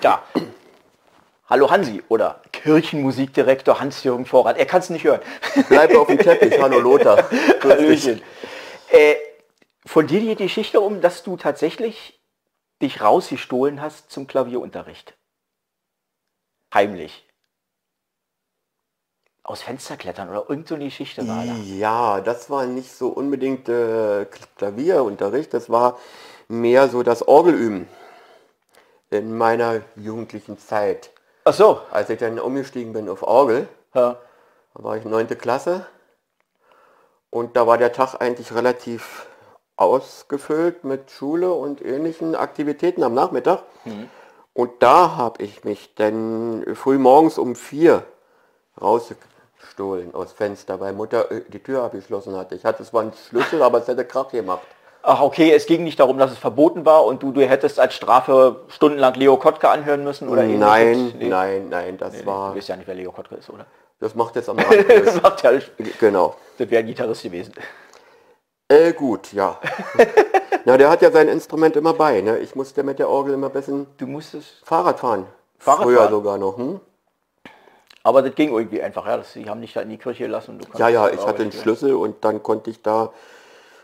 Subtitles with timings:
[0.00, 0.22] Da.
[1.46, 4.56] Hallo Hansi oder Kirchenmusikdirektor Hans-Jürgen Vorrat.
[4.56, 5.20] Er kann es nicht hören.
[5.68, 6.58] Bleib auf dem Teppich.
[6.60, 7.28] Hallo Lothar.
[7.62, 8.22] Hallöchen.
[8.90, 9.16] Äh,
[9.84, 12.18] von dir die Geschichte um, dass du tatsächlich
[12.80, 15.14] dich rausgestohlen hast zum Klavierunterricht.
[16.72, 17.26] Heimlich.
[19.42, 21.56] Aus Fenster klettern oder irgend so eine Geschichte war da.
[21.56, 24.26] Ja, das war nicht so unbedingt äh,
[24.56, 25.98] Klavierunterricht, das war
[26.48, 27.88] mehr so das Orgelüben
[29.10, 31.10] in meiner jugendlichen Zeit.
[31.44, 31.80] Ach so.
[31.90, 34.16] Als ich dann umgestiegen bin auf Orgel, Ja.
[34.74, 35.86] da war ich neunte Klasse
[37.30, 39.26] und da war der Tag eigentlich relativ
[39.76, 43.62] ausgefüllt mit Schule und ähnlichen Aktivitäten am Nachmittag.
[44.52, 48.04] Und da habe ich mich dann früh morgens um vier
[48.80, 52.54] rausgestohlen aus Fenster, weil Mutter äh, die Tür abgeschlossen hatte.
[52.54, 54.66] Ich hatte zwar einen Schlüssel, aber es hätte Krach gemacht.
[55.02, 57.94] Ach okay, es ging nicht darum, dass es verboten war und du, du hättest als
[57.94, 61.14] Strafe stundenlang Leo Kottke anhören müssen oder Nein?
[61.18, 61.28] Nee.
[61.28, 63.66] nein, nein, das Du war, weißt ja nicht, wer Leo Kottke ist, oder?
[63.98, 64.86] das macht jetzt am Rand.
[65.06, 65.70] das macht ja nicht.
[65.98, 66.34] genau.
[66.58, 67.54] Das wäre ein Gitarrist gewesen.
[68.68, 69.58] Äh, gut, ja.
[70.64, 72.20] Na, der hat ja sein Instrument immer bei.
[72.20, 72.38] Ne?
[72.38, 75.26] Ich musste mit der Orgel immer ein bisschen Du musstest, Fahrrad fahren.
[75.58, 76.10] Fahrrad Früher fahren?
[76.10, 76.56] sogar noch.
[76.58, 76.80] Hm?
[78.02, 79.16] aber das ging irgendwie einfach, ja.
[79.16, 80.58] Das, die haben dich da in die Kirche gelassen.
[80.58, 81.52] Du Ja, ja, ich hatte einen arbeiten.
[81.52, 83.12] Schlüssel und dann konnte ich da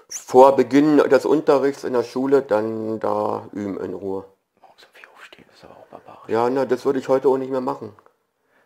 [0.09, 4.25] vor Beginn des Unterrichts in der Schule dann da üben in Ruhe.
[4.61, 6.29] Morgens um vier aufstehen, ist aber auch barbarisch.
[6.29, 7.93] Ja, na, das würde ich heute auch nicht mehr machen.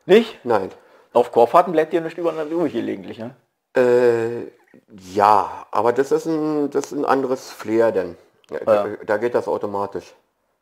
[0.07, 0.45] Nicht?
[0.45, 0.71] Nein.
[1.13, 3.35] Auf Chorfahrten bleibt dir nicht über übrig gelegentlich, ne?
[3.77, 4.51] Äh,
[5.13, 8.17] ja, aber das ist ein, das ist ein anderes Flair denn.
[8.51, 10.15] Ja, da, da geht das automatisch.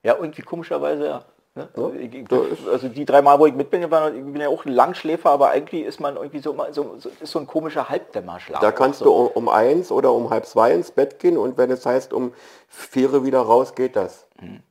[0.03, 1.25] Ja, irgendwie komischerweise, ja.
[1.59, 1.69] Ne?
[1.77, 4.49] Ja, Ich- ich- also die drei Mal, wo ich mit bin, war, ich bin ja
[4.49, 7.89] auch ein Langschläfer, aber eigentlich ist man irgendwie so, so, so ist so ein komischer
[7.89, 8.61] Halbdämmerschlaf.
[8.61, 9.05] Da kannst so.
[9.07, 12.13] du um, um eins oder um halb zwei ins Bett gehen und wenn es heißt
[12.13, 12.33] um
[12.69, 14.27] vier wieder raus, geht das.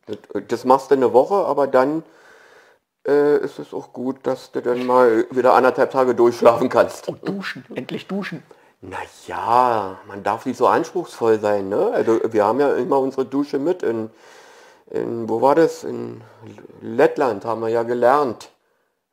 [0.06, 2.04] Das, das machst du eine Woche, aber dann
[3.06, 7.12] äh, ist es auch gut, dass du dann mal wieder anderthalb Tage durchschlafen kannst.
[7.24, 8.44] Duschen, endlich duschen.
[8.82, 11.68] Naja, man darf nicht so anspruchsvoll sein.
[11.68, 11.92] Ne?
[11.94, 13.84] Also wir haben ja immer unsere Dusche mit.
[13.84, 14.10] In,
[14.92, 15.84] in, wo war das?
[15.84, 16.22] In
[16.82, 18.52] Lettland haben wir ja gelernt,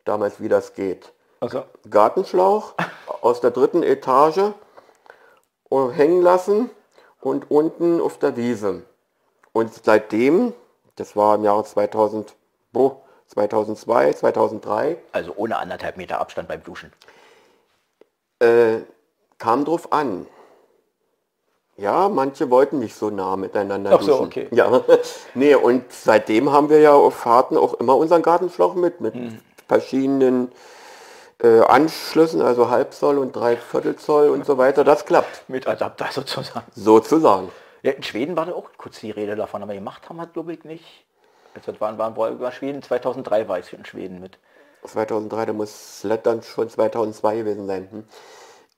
[0.05, 1.13] damals wie das geht.
[1.41, 2.75] Also, Gartenschlauch
[3.21, 4.53] aus der dritten Etage
[5.93, 6.71] hängen lassen
[7.21, 8.83] und unten auf der Wiese.
[9.53, 10.53] Und seitdem,
[10.97, 12.35] das war im Jahre 2000,
[12.73, 16.93] wo, 2002, 2003, also ohne anderthalb Meter Abstand beim Duschen.
[18.41, 18.81] äh,
[19.39, 20.27] kam drauf an.
[21.77, 24.27] Ja, manche wollten nicht so nah miteinander Ach so, duschen.
[24.27, 24.49] okay.
[24.53, 24.81] Ja,
[25.35, 29.41] nee, und seitdem haben wir ja auf Fahrten auch immer unseren Gartenschlauch mit, mit Hm.
[29.67, 30.53] verschiedenen
[31.43, 34.85] äh, Anschlüssen, also Halbzoll und Dreiviertel Zoll und so weiter.
[34.85, 36.65] Das klappt, Mit Adapter sozusagen.
[36.77, 37.49] sozusagen.
[37.83, 40.53] Ja, in Schweden war da auch kurz die Rede davon, aber gemacht haben wir, glaube
[40.55, 40.85] ich, nicht.
[41.57, 44.39] Also, das waren, waren, war Schweden, 2003 war ich in Schweden mit.
[44.87, 47.89] 2003, da muss Lettland schon 2002 gewesen sein.
[47.91, 48.05] Hm?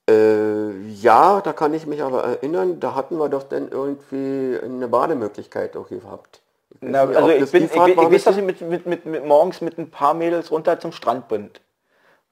[0.09, 4.87] Äh, ja, da kann ich mich aber erinnern, da hatten wir doch dann irgendwie eine
[4.89, 6.41] Bademöglichkeit auch gehabt.
[6.71, 9.25] Ich Na, also ich, bin, ich, ich, war weiß, dass ich mit, mit, mit, mit
[9.25, 11.51] morgens mit ein paar Mädels runter zum Strand bin.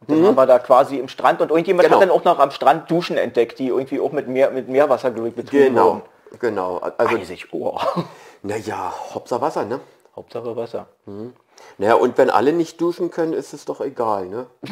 [0.01, 1.97] Und dann waren wir da quasi im Strand und irgendjemand Genau.
[1.97, 5.09] hat dann auch noch am Strand Duschen entdeckt, die irgendwie auch mit, Meer, mit Meerwasser,
[5.09, 6.03] ich, betrieben Genau, wurden.
[6.41, 6.79] genau.
[6.99, 7.81] Also, Weiß ich, oh.
[8.43, 9.81] naja, Hauptsache Wasser, ne?
[10.15, 10.87] Hauptsache Wasser.
[11.79, 14.47] Naja, und wenn alle nicht duschen können, ist es doch egal, ne?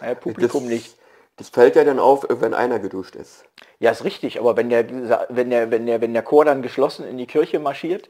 [0.00, 0.96] Naja, Publikum das, nicht.
[1.36, 3.44] Das fällt ja dann auf, wenn einer geduscht ist.
[3.78, 4.88] Ja, ist richtig, aber wenn der,
[5.28, 8.08] wenn der, wenn der, wenn der Chor dann geschlossen in die Kirche marschiert,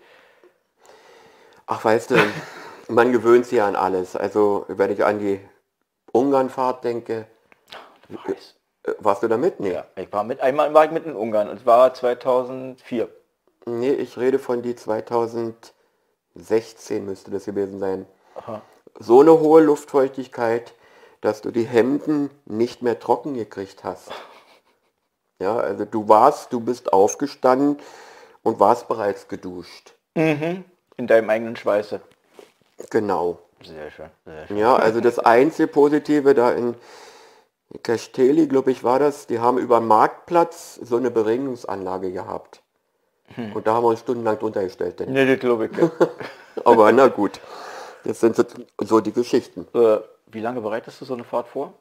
[1.66, 2.16] Ach, weißt du,
[2.88, 4.16] man gewöhnt sich ja an alles.
[4.16, 5.40] Also, wenn ich an die
[6.12, 7.26] Ungarnfahrt denke,
[8.08, 8.54] weiß.
[8.84, 9.60] äh, warst du da mit?
[9.60, 9.72] Nee.
[9.72, 13.08] Ja, ich war mit, einmal war ich mit in Ungarn und es war 2004.
[13.66, 18.06] Nee, ich rede von die 2016 müsste das gewesen sein.
[18.36, 18.62] Aha.
[18.98, 20.72] So eine hohe Luftfeuchtigkeit,
[21.26, 24.12] dass du die Hemden nicht mehr trocken gekriegt hast.
[25.40, 27.78] Ja, also du warst, du bist aufgestanden
[28.44, 29.94] und warst bereits geduscht.
[30.14, 32.00] In deinem eigenen Schweiße.
[32.90, 33.40] Genau.
[33.62, 34.08] Sehr schön.
[34.24, 34.56] Sehr schön.
[34.56, 36.76] Ja, also das einzige Positive da in
[37.82, 42.62] Castelli, glaube ich, war das, die haben über den Marktplatz so eine Beregnungsanlage gehabt.
[43.36, 45.00] Und da haben wir uns stundenlang drunter gestellt.
[45.00, 45.12] Denn.
[45.12, 45.90] Nee, das glaube ich nicht.
[46.64, 47.40] Aber na gut,
[48.04, 48.44] das sind so,
[48.80, 49.66] so die Geschichten.
[49.74, 51.72] äh, wie lange bereitest du so eine Fahrt vor?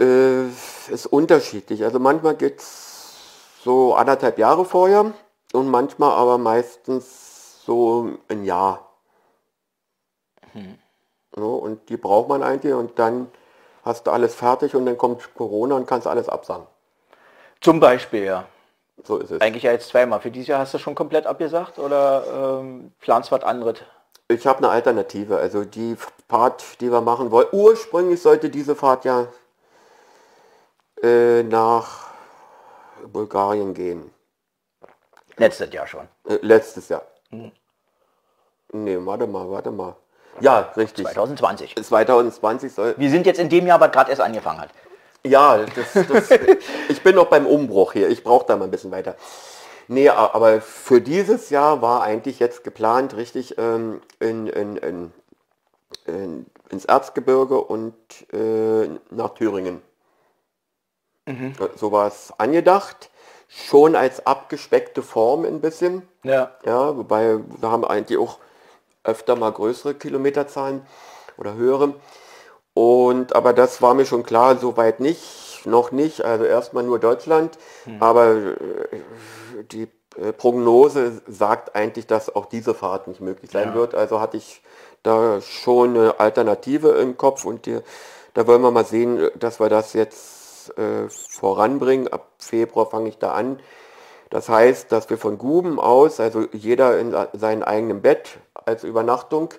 [0.00, 0.46] Äh,
[0.88, 1.82] ist unterschiedlich.
[1.84, 5.12] Also manchmal geht es so anderthalb Jahre vorher
[5.52, 8.86] und manchmal aber meistens so ein Jahr.
[11.34, 13.28] So, und die braucht man eigentlich und dann
[13.84, 16.66] hast du alles fertig und dann kommt Corona und kannst alles absagen.
[17.60, 18.46] Zum Beispiel, ja.
[19.04, 19.40] So ist es.
[19.40, 20.20] Eigentlich ja jetzt zweimal.
[20.20, 23.78] Für dieses Jahr hast du schon komplett abgesagt oder ähm, planst was anderes?
[24.28, 25.36] Ich habe eine Alternative.
[25.36, 25.96] Also die
[26.28, 27.48] Fahrt, die wir machen wollen.
[27.52, 29.28] Ursprünglich sollte diese Fahrt ja
[31.02, 32.10] äh, nach
[33.12, 34.10] Bulgarien gehen.
[35.36, 36.08] Letztes Jahr schon.
[36.28, 37.02] Äh, letztes Jahr.
[38.72, 39.96] Nee, warte mal, warte mal.
[40.40, 41.06] Ja, richtig.
[41.06, 41.76] 2020.
[41.76, 42.94] 2020 soll.
[42.98, 44.70] Wir sind jetzt in dem Jahr, was gerade erst angefangen hat.
[45.24, 46.30] Ja, das, das,
[46.88, 48.08] ich bin noch beim Umbruch hier.
[48.08, 49.16] Ich brauche da mal ein bisschen weiter.
[49.88, 55.12] Nee, aber für dieses Jahr war eigentlich jetzt geplant, richtig ähm, in, in, in,
[56.06, 57.94] in, ins Erzgebirge und
[58.32, 59.82] äh, nach Thüringen.
[61.26, 63.10] Äh, So war es angedacht.
[63.48, 66.02] Schon als abgespeckte Form ein bisschen.
[66.24, 66.50] Ja.
[66.64, 68.38] Ja, wobei wir haben eigentlich auch
[69.04, 70.84] öfter mal größere Kilometerzahlen
[71.36, 71.94] oder höhere.
[72.74, 76.22] Und aber das war mir schon klar, soweit nicht, noch nicht.
[76.22, 77.56] Also erstmal nur Deutschland.
[78.00, 78.56] Aber äh,
[79.70, 83.74] die äh, Prognose sagt eigentlich, dass auch diese Fahrt nicht möglich sein Ja.
[83.74, 83.94] wird.
[83.94, 84.60] Also hatte ich
[85.02, 87.80] da schon eine Alternative im Kopf und die,
[88.34, 92.08] da wollen wir mal sehen, dass wir das jetzt äh, voranbringen.
[92.08, 93.60] Ab Februar fange ich da an.
[94.30, 99.54] Das heißt, dass wir von Guben aus, also jeder in seinem eigenen Bett als Übernachtung,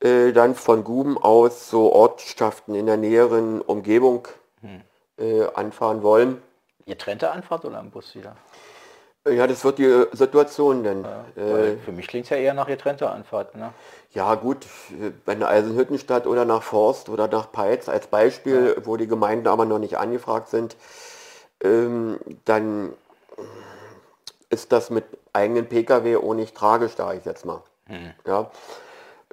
[0.00, 4.26] äh, dann von Guben aus so Ortschaften in der näheren Umgebung
[5.18, 6.42] äh, anfahren wollen.
[6.86, 8.36] Getrennte Anfahrt oder im Bus wieder?
[9.26, 11.04] Äh, Ja, das wird die äh, Situation denn.
[11.04, 13.54] Äh, Weil für mich klingt es ja eher nach getrennter Anfahrt.
[13.54, 13.72] Ne?
[14.12, 18.96] ja gut, äh, bei einer Eisenhüttenstadt oder nach Forst oder nach Peitz als Beispiel, wo
[18.96, 20.76] die Gemeinden aber noch nicht angefragt sind,
[21.62, 22.92] ähm, dann
[24.50, 27.62] ist das mit eigenen Pkw auch nicht tragisch, sage ich jetzt mal.
[28.26, 28.50] Ja.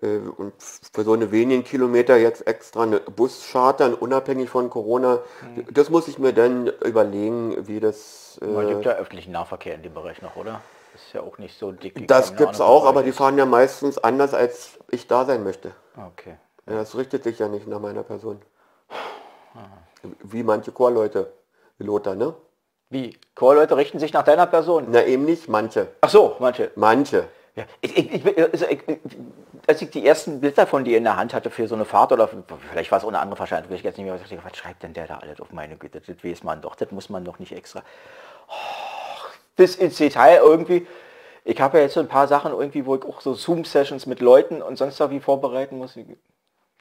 [0.01, 5.19] Äh, Und für so eine wenigen Kilometer jetzt extra eine Bus chartern, unabhängig von Corona,
[5.71, 8.39] das muss ich mir dann überlegen, wie das...
[8.42, 10.62] Man Äh, gibt ja öffentlichen Nahverkehr in dem Bereich noch, oder?
[10.94, 12.07] Das ist ja auch nicht so dick.
[12.07, 15.25] das keine gibt's Ahnung, auch, was aber die fahren ja meistens anders, als ich da
[15.25, 15.71] sein möchte.
[15.95, 16.36] Okay.
[16.68, 18.42] Ja, das richtet sich ja nicht nach meiner Person.
[20.24, 21.31] Wie manche Chorleute,
[21.77, 22.33] Lothar, ne?
[22.89, 23.18] Wie?
[23.36, 24.88] Chorleute richten sich nach deiner Person?
[24.89, 25.88] Na eben nicht, manche.
[26.01, 26.71] Ach so, manche.
[26.75, 27.27] Manche.
[27.56, 29.00] Ja, ich, ich, ich, also ich, ich,
[29.68, 32.12] als ich die ersten Blätter von dir in der Hand hatte für so eine Fahrt
[32.12, 32.30] oder
[32.72, 35.08] vielleicht war es ohne andere will ich jetzt nicht mehr, dachte was schreibt denn der
[35.08, 37.84] da alles auf meine Güte, das weiß man doch, das muss man doch nicht extra.
[38.48, 40.88] Oh, bis ins Detail irgendwie.
[41.44, 44.19] Ich habe ja jetzt so ein paar Sachen irgendwie, wo ich auch so Zoom-Sessions mit
[44.19, 45.96] Leuten und sonst wie vorbereiten muss.
[45.96, 46.06] Ich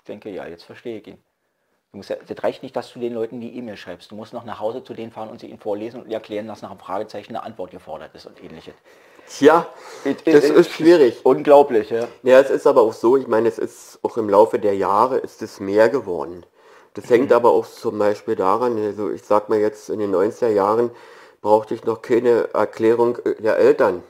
[0.06, 1.18] denke, ja, jetzt verstehe ich ihn.
[1.92, 4.10] Ja, das reicht nicht, dass du den Leuten die E-Mail schreibst.
[4.10, 6.62] Du musst noch nach Hause zu denen fahren und sie ihnen vorlesen und erklären, dass
[6.62, 8.74] nach einem Fragezeichen eine Antwort gefordert ist und ähnliches.
[9.28, 9.66] Tja,
[10.24, 11.20] das ist schwierig.
[11.24, 12.08] Unglaublich, ja.
[12.22, 15.18] Ja, es ist aber auch so, ich meine, es ist auch im Laufe der Jahre
[15.18, 16.44] ist es mehr geworden.
[16.94, 20.48] Das hängt aber auch zum Beispiel daran, also ich sag mal jetzt in den 90er
[20.48, 20.90] Jahren
[21.40, 24.02] brauchte ich noch keine Erklärung äh, der Eltern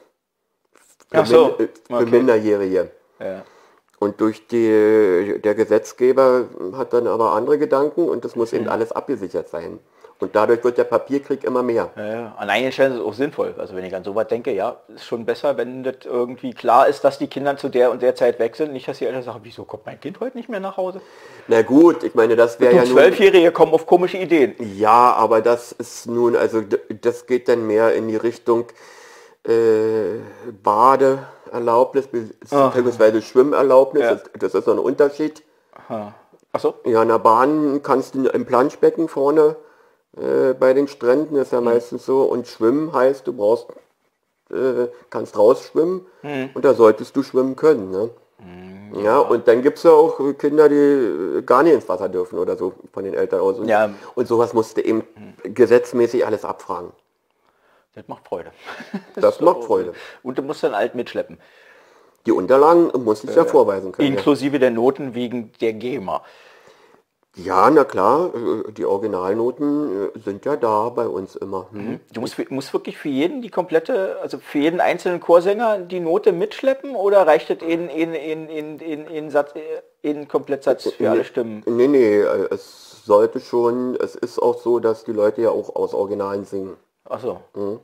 [1.10, 2.04] für, Ach so, Min- äh, für okay.
[2.06, 2.90] Minderjährige.
[3.20, 3.44] ja.
[4.00, 8.92] Und durch die, der Gesetzgeber hat dann aber andere Gedanken und das muss eben alles
[8.92, 9.78] abgesichert sein.
[10.20, 11.90] Und dadurch wird der Papierkrieg immer mehr.
[11.96, 12.34] Ja, ja.
[12.38, 13.54] An einigen Stellen ist es auch sinnvoll.
[13.58, 17.04] Also wenn ich an sowas denke, ja, ist schon besser, wenn das irgendwie klar ist,
[17.04, 18.72] dass die Kinder zu der und der Zeit weg sind.
[18.72, 21.00] Nicht, dass die Eltern sagen, wieso kommt mein Kind heute nicht mehr nach Hause?
[21.48, 22.92] Na gut, ich meine, das wäre ja nun...
[22.92, 24.54] Zwölfjährige kommen auf komische Ideen.
[24.76, 26.62] Ja, aber das ist nun, also
[27.00, 28.66] das geht dann mehr in die Richtung
[29.46, 30.18] äh,
[31.50, 33.20] Badeerlaubnis bzw.
[33.20, 34.02] Schwimmerlaubnis.
[34.02, 34.16] Ja.
[34.38, 35.42] Das, ist so ein Unterschied.
[36.52, 36.74] Achso.
[36.84, 39.56] Ja, in der Bahn kannst du im Planschbecken vorne
[40.16, 42.22] äh, bei den Stränden, ist ja meistens so.
[42.22, 43.66] Und schwimmen heißt, du brauchst,
[44.50, 46.06] äh, kannst rausschwimmen
[46.54, 47.90] und da solltest du schwimmen können.
[47.90, 48.10] Ne?
[49.04, 52.38] Ja, und dann gibt es ja auch Kinder, die äh, gar nicht ins Wasser dürfen
[52.38, 53.58] oder so von den Eltern aus.
[53.58, 53.90] Und, Ja.
[54.14, 55.04] und sowas musste eben
[55.44, 56.90] gesetzmäßig alles abfragen.
[57.94, 58.52] Das macht Freude.
[59.16, 59.94] Das macht Freude.
[60.22, 61.38] Und du musst dann alt mitschleppen.
[62.26, 64.08] Die Unterlagen muss ich ja vorweisen können.
[64.08, 64.14] Ja.
[64.14, 66.22] Inklusive der Noten wegen der GEMA.
[67.34, 71.68] ja, na klar, äh, die Originalnoten äh, sind ja da bei uns immer.
[71.72, 72.00] Hm?
[72.12, 76.32] Du musst, musst wirklich für jeden die komplette, also für jeden einzelnen Chorsänger die Note
[76.32, 79.54] mitschleppen oder reicht das in, in, in, in, in, in, Satz,
[80.02, 81.62] in Komplettsatz für alle Stimmen?
[81.66, 85.74] Nee, nee, äh, es sollte schon, es ist auch so, dass die Leute ja auch
[85.74, 86.76] aus Originalen singen.
[87.04, 87.40] Achso.
[87.54, 87.80] Mhm.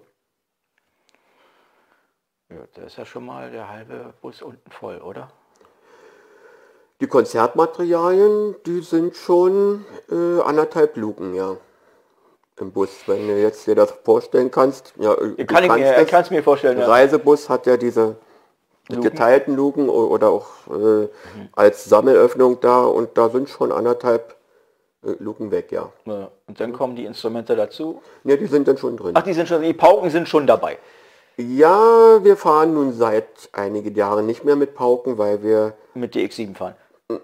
[2.48, 5.28] Ja, da ist ja schon mal der halbe Bus unten voll, oder?
[7.00, 11.56] Die Konzertmaterialien, die sind schon äh, anderthalb Luken, ja.
[12.58, 14.94] Im Bus, wenn du jetzt dir das vorstellen kannst.
[14.96, 16.78] Ja, äh, Kann ich kannst mir, ich kann es mir vorstellen.
[16.78, 16.88] Der.
[16.88, 18.16] Reisebus hat ja diese
[18.88, 21.08] geteilten Luken oder auch äh,
[21.52, 24.35] als Sammelöffnung da und da sind schon anderthalb
[25.18, 25.90] Luken weg, ja.
[26.04, 28.02] Ja, Und dann kommen die Instrumente dazu.
[28.24, 29.12] Ja, die sind dann schon drin.
[29.14, 30.78] Ach, die sind schon, die Pauken sind schon dabei.
[31.36, 36.54] Ja, wir fahren nun seit einigen Jahren nicht mehr mit Pauken, weil wir Mit DX7
[36.54, 36.74] fahren.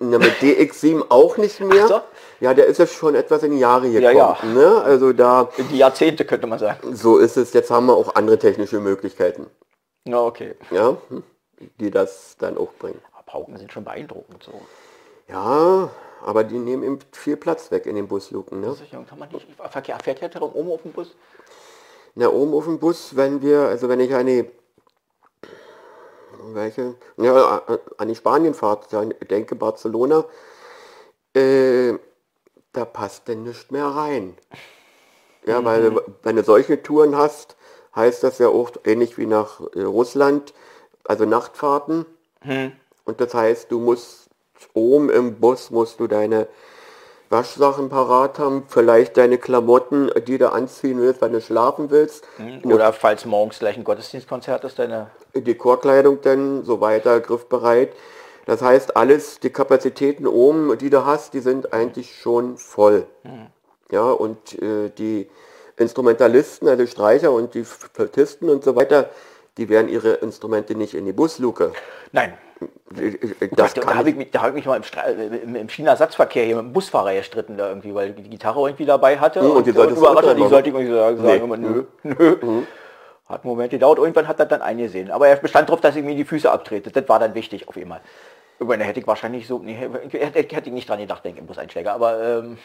[0.00, 1.88] na, mit DX7 auch nicht mehr.
[1.88, 2.00] So.
[2.40, 4.56] Ja, der ist ja schon etwas in die Jahre Ja, gekommen.
[4.56, 4.70] ja.
[4.70, 4.82] Ne?
[4.82, 6.94] Also da, In die Jahrzehnte könnte man sagen.
[6.94, 7.52] so ist es.
[7.54, 9.46] Jetzt haben wir auch andere technische Möglichkeiten,
[10.04, 10.56] Ja, okay.
[10.70, 11.22] ja, hm,
[11.80, 13.00] die das dann auch bringen.
[13.14, 14.52] Aber Pauken sind schon beeindruckend so.
[15.28, 15.88] Ja,
[16.24, 18.60] aber die nehmen eben viel Platz weg in den Busluken.
[18.60, 18.74] Ne?
[18.74, 21.14] Sicher, Kann man nicht, Verkehr, fährt ja darum oben auf dem Bus?
[22.14, 24.46] Na, oben auf dem Bus, wenn wir, also wenn ich eine,
[26.52, 27.62] welche, ja,
[27.96, 28.88] an die Spanienfahrt
[29.30, 30.24] denke, Barcelona,
[31.34, 31.94] äh,
[32.72, 34.36] da passt denn nicht mehr rein.
[35.46, 37.56] Ja, weil wenn du solche Touren hast,
[37.96, 40.54] heißt das ja auch ähnlich wie nach äh, Russland,
[41.04, 42.06] also Nachtfahrten.
[43.04, 44.21] Und das heißt, du musst
[44.74, 46.46] oben im Bus musst du deine
[47.32, 52.24] Waschsachen parat haben, vielleicht deine Klamotten, die du anziehen willst, wenn du schlafen willst,
[52.62, 55.10] Oder falls morgens gleich ein Gottesdienstkonzert ist, deine...
[55.34, 57.94] die Chorkleidung dann so weiter, griffbereit.
[58.44, 63.06] Das heißt, alles, die Kapazitäten oben, die du hast, die sind eigentlich schon voll.
[63.90, 65.28] Ja, und äh, die
[65.76, 69.08] Instrumentalisten, also Streicher und die Flötisten und so weiter,
[69.58, 71.72] die werden ihre Instrumente nicht in die Busluke.
[72.12, 72.34] Nein,
[73.54, 74.80] Das da, da habe ich, mich- da hab ich mich mal
[75.42, 79.18] im, im, China-Ersatzverkehr hier mit dem Busfahrer gestritten da irgendwie, weil die Gitarre irgendwie dabei
[79.18, 79.40] hatte.
[79.42, 81.26] und die überrascht sollte ich irgendwie sagen, Nee.
[81.28, 82.62] sagen immer, nö, nö.
[83.28, 85.10] Hat einen Moment gedauert, irgendwann hat er dann eingesehen.
[85.10, 86.90] Aber er bestand darauf, dass ich mir die Füße abtrete.
[86.90, 88.00] Das war dann wichtig auf einmal.
[88.58, 91.46] Über hätte ich wahrscheinlich so, nee, hätte, hätte ich nicht dran gedacht, denke ich, im
[91.46, 91.92] Buseinsteiger.
[91.94, 92.58] Aber, ähm,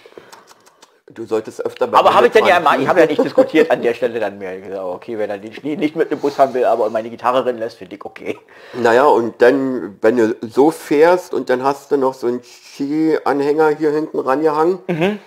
[1.14, 3.72] Du solltest öfter bei aber habe ich denn ja mal, ich habe ja nicht diskutiert
[3.72, 4.58] an der Stelle dann mehr.
[4.58, 7.10] Ich gesagt, okay, wenn er den Schnee nicht mit dem Bus haben will, aber meine
[7.10, 8.38] Gitarre rennen lässt, finde ich okay.
[8.74, 13.70] Naja, und dann, wenn du so fährst und dann hast du noch so einen Ski-Anhänger
[13.70, 15.20] hier hinten rangehangen, äh,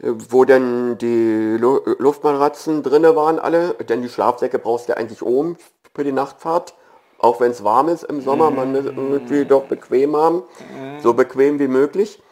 [0.00, 5.58] wo dann die Lu Luftmatratzen drinne waren alle, denn die Schlafsäcke brauchst du eigentlich oben
[5.94, 6.72] für die Nachtfahrt,
[7.18, 10.42] auch wenn es warm ist im Sommer, man will irgendwie doch bequem haben,
[11.02, 12.22] so bequem wie möglich.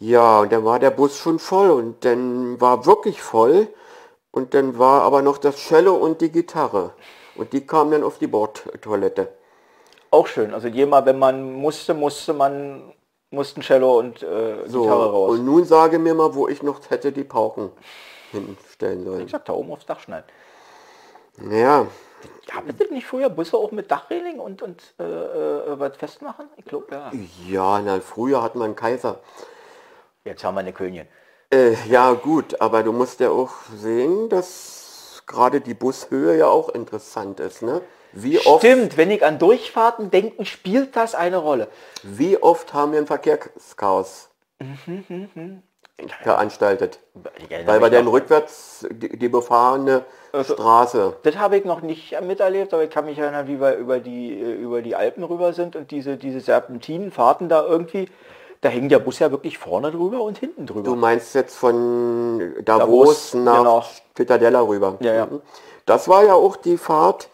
[0.00, 3.68] Ja, und dann war der Bus schon voll und dann war wirklich voll
[4.30, 6.92] und dann war aber noch das Cello und die Gitarre
[7.36, 9.28] und die kamen dann auf die Bordtoilette.
[10.10, 10.54] Auch schön.
[10.54, 12.92] Also jemand, wenn man musste, musste man,
[13.30, 15.30] mussten Cello und äh, So, Gitarre raus.
[15.32, 17.70] und nun sage mir mal, wo ich noch hätte die Pauken
[18.32, 19.28] hinstellen Ich sollen.
[19.28, 20.26] sag, da oben aufs Dach schneiden.
[21.50, 21.86] Ja,
[22.52, 26.46] Gab es denn nicht früher Busse auch mit Dachreling und, und äh, äh, was festmachen?
[26.56, 27.10] Ich glaube, ja.
[27.48, 29.20] ja, na, früher hat man einen Kaiser.
[30.30, 31.08] Jetzt haben wir eine Königin.
[31.52, 36.68] Äh, ja gut, aber du musst ja auch sehen, dass gerade die Bushöhe ja auch
[36.68, 37.62] interessant ist.
[37.62, 37.80] Ne?
[38.12, 41.66] Wie, oft, Stimmt, wenn ich an Durchfahrten denke, spielt das eine Rolle.
[42.04, 44.30] wie oft haben wir ein Verkehrschaos
[46.22, 47.00] veranstaltet?
[47.66, 50.04] Weil wir dann rückwärts die, die befahrene
[50.44, 51.16] Straße.
[51.24, 54.40] Das habe ich noch nicht miterlebt, aber ich kann mich erinnern, wie wir über die,
[54.40, 58.08] äh, über die Alpen rüber sind und diese, diese Serpentinenfahrten da irgendwie,
[58.60, 60.82] da hing der Bus ja wirklich vorne drüber und hinten drüber.
[60.82, 63.84] Du meinst jetzt von Davos, Davos, nach genau.
[64.14, 64.96] Pittadella rüber.
[65.00, 65.28] Ja, ja.
[65.86, 67.30] Das war ja auch die Fahrt,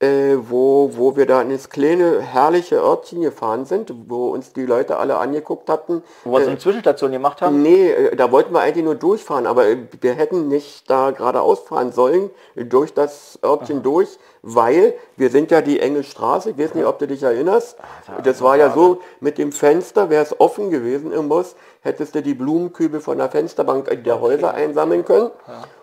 [0.00, 4.66] äh, wo, wo wir da in das kleine, herrliche Örtchen gefahren sind, wo uns die
[4.66, 6.02] Leute alle angeguckt hatten.
[6.24, 7.62] Wo wir so eine Zwischenstation gemacht haben.
[7.62, 11.60] Nee, äh, da wollten wir eigentlich nur durchfahren, aber äh, wir hätten nicht da geradeaus
[11.60, 16.58] fahren sollen, äh, durch das Örtchen durch, weil wir sind ja die enge Straße, ich
[16.58, 17.76] weiß nicht, ob du dich erinnerst.
[18.24, 22.22] Das war ja so, mit dem Fenster wäre es offen gewesen im Bus, hättest du
[22.22, 25.30] die Blumenkübel von der Fensterbank der Häuser einsammeln können.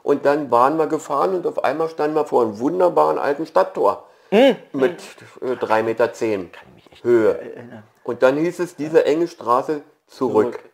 [0.03, 4.03] Und dann waren wir gefahren und auf einmal standen wir vor einem wunderbaren alten Stadttor
[4.73, 5.01] mit
[5.41, 6.11] äh, 3,10 Meter
[7.03, 7.39] Höhe.
[8.03, 10.59] Und dann hieß es, diese enge Straße zurück.
[10.61, 10.70] Hm,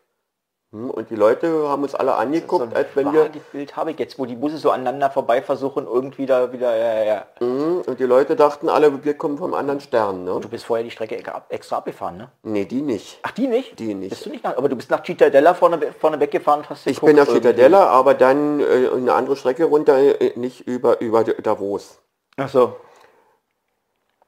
[0.71, 3.29] Und die Leute haben uns alle angeguckt, als wenn wir...
[3.53, 7.03] Bild habe ich jetzt, wo die Busse so aneinander vorbei versuchen, irgendwie da wieder, ja,
[7.05, 7.25] ja.
[7.37, 10.25] Hm, Und die Leute dachten alle, wir kommen vom anderen Stern.
[10.25, 10.37] Ne?
[10.41, 12.31] Du bist vorher die Strecke extra ab- extra abgefahren, ne?
[12.43, 13.19] Nee, die nicht.
[13.23, 13.79] Ach, die nicht?
[13.79, 14.09] Die nicht.
[14.09, 16.99] Bist du nicht nach, aber du bist nach Cittadella vorne, vorne weggefahren und hast Ich
[16.99, 17.27] bin nach.
[17.27, 21.99] Cittadella, aber dann äh, eine andere Strecke runter, äh, nicht über, über Davos.
[22.35, 22.75] Ach so.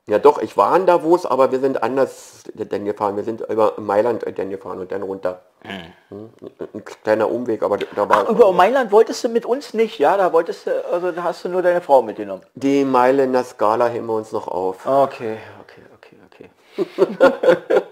[0.09, 3.15] Ja doch, ich war in Davos, aber wir sind anders denn gefahren.
[3.15, 5.41] Wir sind über Mailand denn gefahren und dann runter.
[5.61, 6.29] Hm,
[6.73, 10.17] Ein kleiner Umweg, aber da war Über Mailand wolltest du mit uns nicht, ja?
[10.17, 12.41] Da wolltest du, also da hast du nur deine Frau mitgenommen.
[12.55, 14.83] die Meile in der Skala heben wir uns noch auf.
[14.85, 16.49] Okay, okay, okay, okay.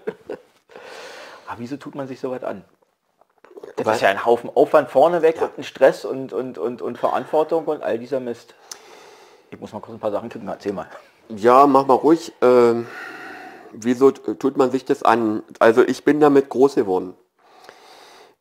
[1.46, 2.64] Aber wieso tut man sich sowas an?
[3.76, 6.98] Das Weil- ist ja ein Haufen Aufwand vorneweg und ein Stress und, und, und, und
[6.98, 8.54] Verantwortung und all dieser Mist.
[9.50, 10.86] Ich muss mal kurz ein paar Sachen gucken, erzähl mal.
[11.36, 12.32] Ja, mach mal ruhig.
[12.40, 12.86] Ähm,
[13.72, 15.42] wieso tut man sich das an?
[15.58, 17.14] Also ich bin damit groß geworden.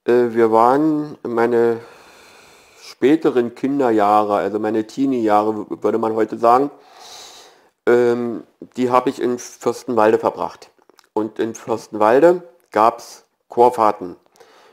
[0.06, 1.82] Äh, wir waren meine
[2.82, 6.72] späteren Kinderjahre, also meine Teenie-Jahre, würde man heute sagen,
[7.86, 8.44] ähm,
[8.78, 10.72] die habe ich in Fürstenwalde verbracht.
[11.14, 14.16] Und in Fürstenwalde gab es Chorfahrten.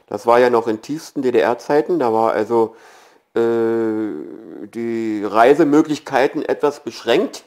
[0.06, 2.76] Das war ja noch in tiefsten DDR-Zeiten, da war also
[3.34, 3.40] äh,
[4.72, 7.44] die Reisemöglichkeiten etwas beschränkt,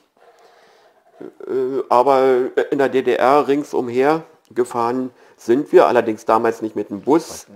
[1.89, 7.47] aber in der DDR ringsumher gefahren sind wir, allerdings damals nicht mit dem Bus,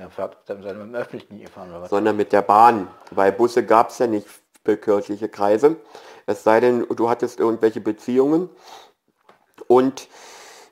[1.89, 4.27] sondern mit der Bahn, weil Busse gab es ja nicht
[4.63, 5.77] für kirchliche Kreise,
[6.25, 8.49] es sei denn, du hattest irgendwelche Beziehungen.
[9.67, 10.07] Und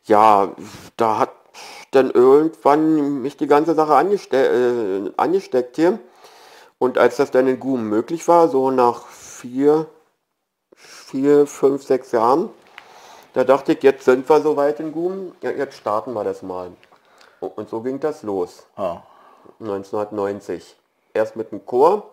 [0.05, 0.53] ja,
[0.97, 1.31] da hat
[1.91, 5.99] dann irgendwann mich die ganze Sache angeste äh, angesteckt hier.
[6.77, 9.87] Und als das dann in Guben möglich war, so nach vier,
[10.75, 12.49] vier, fünf, sechs Jahren,
[13.33, 16.71] da dachte ich, jetzt sind wir soweit in Guben, ja, jetzt starten wir das mal.
[17.39, 18.65] Und so ging das los.
[18.75, 19.01] Ah.
[19.59, 20.75] 1990.
[21.13, 22.09] Erst mit dem Chor,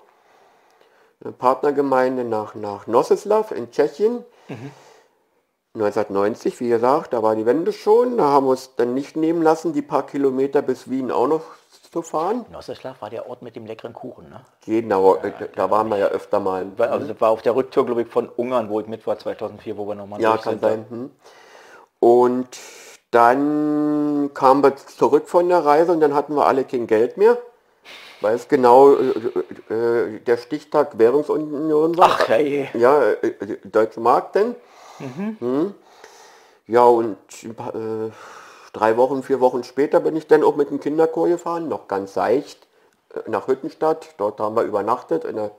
[1.22, 4.24] eine Partnergemeinde nach, nach Nossislav in Tschechien.
[4.48, 4.70] Mhm.
[5.74, 8.16] 1990, wie gesagt, da war die Wende schon.
[8.16, 11.42] Da haben wir es dann nicht nehmen lassen, die paar Kilometer bis Wien auch noch
[11.96, 12.44] zu fahren.
[12.52, 14.44] Nossislav war der Ort mit dem leckeren Kuchen, ne?
[14.66, 16.66] Genau, ja, da waren wir ja öfter mal.
[16.76, 19.78] Also das war auf der Rücktour, glaube ich, von Ungarn, wo ich mit war, 2004,
[19.78, 20.84] wo wir nochmal Ja, kann sein.
[20.90, 21.10] Hm.
[21.98, 22.58] Und
[23.12, 27.38] dann kamen wir zurück von der Reise und dann hatten wir alle kein Geld mehr.
[28.20, 32.10] Weil es genau äh, äh, der Stichtag Währungsunion war.
[32.10, 32.68] Ach, hey.
[32.74, 34.54] Ja, äh, äh, Deutsche Mark denn.
[34.98, 35.36] Mhm.
[35.40, 35.74] Hm.
[36.66, 38.10] Ja, und äh,
[38.76, 42.14] drei Wochen, vier Wochen später bin ich dann auch mit dem Kinderchor gefahren, noch ganz
[42.14, 42.66] seicht,
[43.14, 44.14] äh, nach Hüttenstadt.
[44.18, 45.50] Dort haben wir übernachtet in, der,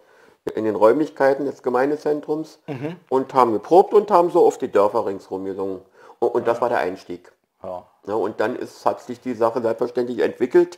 [0.55, 2.95] in den Räumlichkeiten des Gemeindezentrums mhm.
[3.09, 5.81] und haben geprobt und haben so auf die Dörfer ringsherum gesungen.
[6.19, 7.31] Und, und das war der Einstieg.
[7.63, 7.85] Ja.
[8.07, 8.13] ja.
[8.13, 10.77] und dann ist, hat sich die Sache selbstverständlich entwickelt.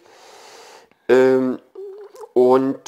[1.09, 1.59] Ähm,
[2.33, 2.79] und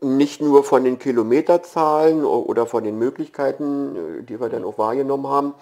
[0.00, 5.26] nicht nur von den Kilometerzahlen oder von den Möglichkeiten, äh, die wir dann auch wahrgenommen
[5.26, 5.54] haben,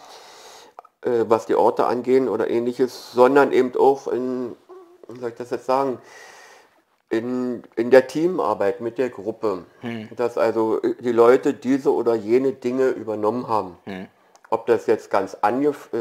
[1.02, 4.56] äh, was die Orte angehen oder ähnliches, sondern eben auch in,
[5.08, 5.98] wie soll ich das jetzt sagen,
[7.08, 10.08] in, in der Teamarbeit mit der Gruppe, hm.
[10.16, 13.76] dass also äh, die Leute diese oder jene Dinge übernommen haben.
[13.84, 14.06] Hm.
[14.48, 15.36] Ob das jetzt ganz,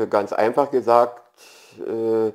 [0.10, 1.22] ganz einfach gesagt
[1.80, 2.28] äh,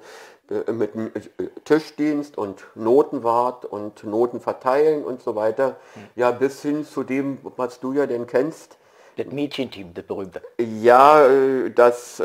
[0.50, 6.02] äh, mit äh, Tischdienst und Notenwart und Noten verteilen und so weiter, hm.
[6.16, 8.76] ja bis hin zu dem, was du ja denn kennst.
[9.16, 10.42] Das Mädchenteam, das berühmte.
[10.58, 12.22] Ja, äh, das,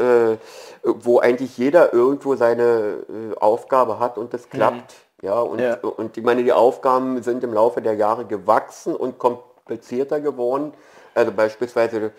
[0.83, 3.05] wo eigentlich jeder irgendwo seine
[3.39, 4.91] Aufgabe hat und das klappt.
[4.91, 4.99] Hm.
[5.21, 5.75] Ja, und, ja.
[5.75, 10.73] und ich meine, die Aufgaben sind im Laufe der Jahre gewachsen und komplizierter geworden.
[11.15, 12.11] Also beispielsweise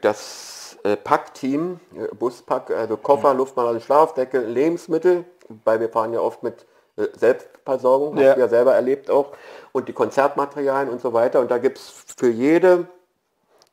[0.00, 3.38] das äh, Packteam, äh, Buspack, also Koffer, mhm.
[3.38, 5.24] Luftmaler, Schlafdecke, Lebensmittel,
[5.64, 8.28] weil wir fahren ja oft mit äh, Selbstversorgung, ja.
[8.28, 9.32] hast du ja selber erlebt auch,
[9.72, 11.40] und die Konzertmaterialien und so weiter.
[11.40, 12.86] Und da gibt es für jede,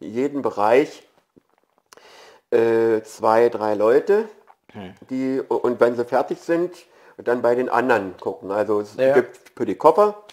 [0.02, 1.08] jeden Bereich
[2.52, 4.26] äh, zwei, drei Leute,
[4.74, 4.94] hm.
[5.10, 6.76] die, und wenn sie fertig sind,
[7.18, 8.52] dann bei den anderen gucken.
[8.52, 9.14] Also es ja.
[9.14, 10.24] gibt für die Koffer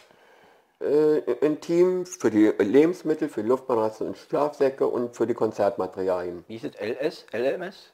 [0.80, 6.44] äh, ein Team für die Lebensmittel, für die Luftmatratzen und Schlafsäcke und für die Konzertmaterialien.
[6.46, 6.74] Wie ist es?
[6.80, 7.26] LS?
[7.32, 7.92] LMS?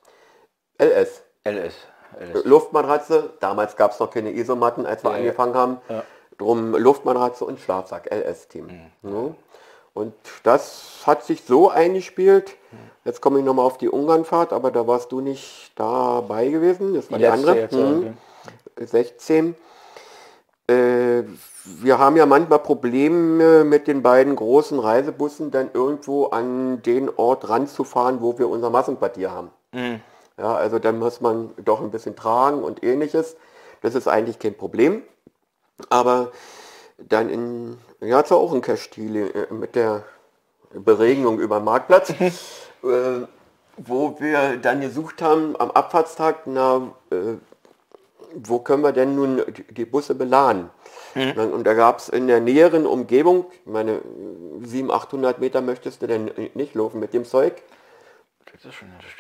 [0.79, 1.23] LS.
[1.45, 1.75] LS.
[2.21, 2.45] LS.
[2.45, 5.79] Luftmatratze, damals gab es noch keine Isomatten, als wir ja, angefangen haben.
[5.89, 6.05] Ja.
[6.39, 8.91] Drum Luftmatratze und Schlafsack, LS-Team.
[9.03, 9.35] Mhm.
[9.95, 12.57] Und das hat sich so eingespielt.
[13.05, 16.95] Jetzt komme ich nochmal auf die Ungarnfahrt, aber da warst du nicht dabei gewesen.
[16.95, 17.57] Das war die, die andere.
[17.57, 18.17] Jetzt, hm.
[18.77, 19.55] 16.
[20.67, 21.23] Äh,
[21.65, 27.49] wir haben ja manchmal Probleme mit den beiden großen Reisebussen dann irgendwo an den Ort
[27.49, 29.51] ranzufahren, wo wir unser Massenquartier haben.
[29.73, 30.01] Mhm.
[30.37, 33.37] Ja, also dann muss man doch ein bisschen tragen und ähnliches.
[33.83, 35.03] Das ist eigentlich kein Problem.
[35.89, 36.33] Aber
[36.99, 40.05] dann in, ja, hat auch ein Cache äh, mit der
[40.73, 43.27] Beregnung über den Marktplatz, äh,
[43.77, 47.35] wo wir dann gesucht haben am Abfahrtstag, na, äh,
[48.35, 50.71] wo können wir denn nun die Busse beladen?
[51.15, 51.53] Mhm.
[51.53, 54.01] Und da gab es in der näheren Umgebung, meine
[54.63, 57.63] 700, 800 Meter möchtest du denn nicht laufen mit dem Zeug.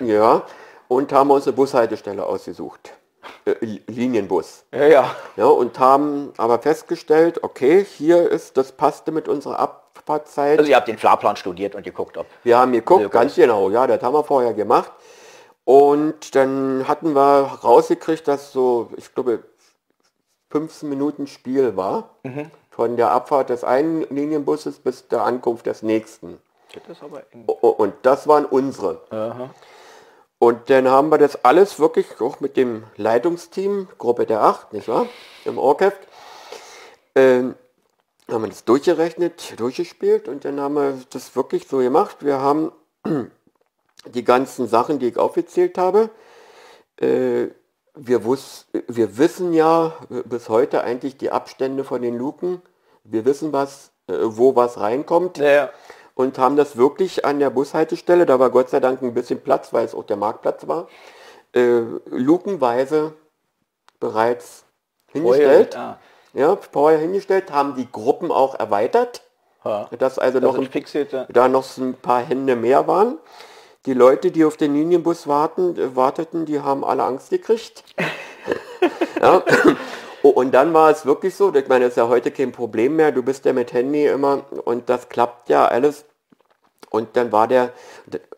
[0.00, 0.42] Ja,
[0.88, 2.92] und haben uns eine Bushaltestelle ausgesucht.
[3.44, 4.64] Äh, Linienbus.
[4.72, 5.16] Ja, ja.
[5.36, 10.58] Ja, und haben aber festgestellt, okay, hier ist, das passte mit unserer Abfahrtzeit.
[10.58, 12.26] Also ihr habt den Fahrplan studiert und geguckt, ob...
[12.42, 14.92] Wir haben geguckt, ganz genau, ja, das haben wir vorher gemacht.
[15.64, 19.44] Und dann hatten wir rausgekriegt, dass so, ich glaube,
[20.50, 22.10] 15 Minuten Spiel war.
[22.22, 22.50] Mhm.
[22.70, 26.38] Von der Abfahrt des einen Linienbusses bis der Ankunft des nächsten.
[26.88, 26.98] Das
[27.46, 29.00] und das waren unsere.
[29.10, 29.50] Aha.
[30.44, 34.88] Und dann haben wir das alles wirklich auch mit dem Leitungsteam, Gruppe der Acht, nicht
[34.88, 35.06] wahr?
[35.46, 35.96] Im Orchest.
[37.14, 37.54] Ähm,
[38.30, 42.18] haben wir das durchgerechnet, durchgespielt und dann haben wir das wirklich so gemacht.
[42.20, 42.72] Wir haben
[44.04, 46.10] die ganzen Sachen, die ich aufgezählt habe,
[47.00, 47.46] äh,
[47.94, 49.94] wir, wus wir wissen ja
[50.26, 52.60] bis heute eigentlich die Abstände von den Luken.
[53.02, 55.38] Wir wissen, was, äh, wo was reinkommt.
[55.38, 55.70] Ja.
[56.14, 59.72] Und haben das wirklich an der Bushaltestelle, da war Gott sei Dank ein bisschen Platz,
[59.72, 60.88] weil es auch der Marktplatz war,
[61.54, 63.14] äh, lukenweise
[63.98, 64.64] bereits
[65.12, 65.76] hingestellt.
[65.76, 65.98] Ah.
[66.32, 69.22] Ja, vorher hingestellt, haben die Gruppen auch erweitert,
[69.64, 69.88] Ja.
[69.98, 71.26] dass also noch Also ein, fixierte.
[71.30, 73.18] da noch ein paar Hände mehr waren.
[73.86, 77.84] Die Leute, die auf den Linienbus warten, äh, warteten, die haben alle Angst gekriegt.
[79.20, 79.42] ja.
[80.24, 82.96] Oh, Und dann war es wirklich so, ich meine, das ist ja heute kein Problem
[82.96, 86.06] mehr, du bist ja mit Handy immer und das klappt ja alles.
[86.88, 87.74] Und dann war der,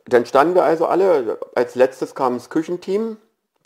[0.04, 3.18] dann standen wir also alle, als letztes kam das Küchenteam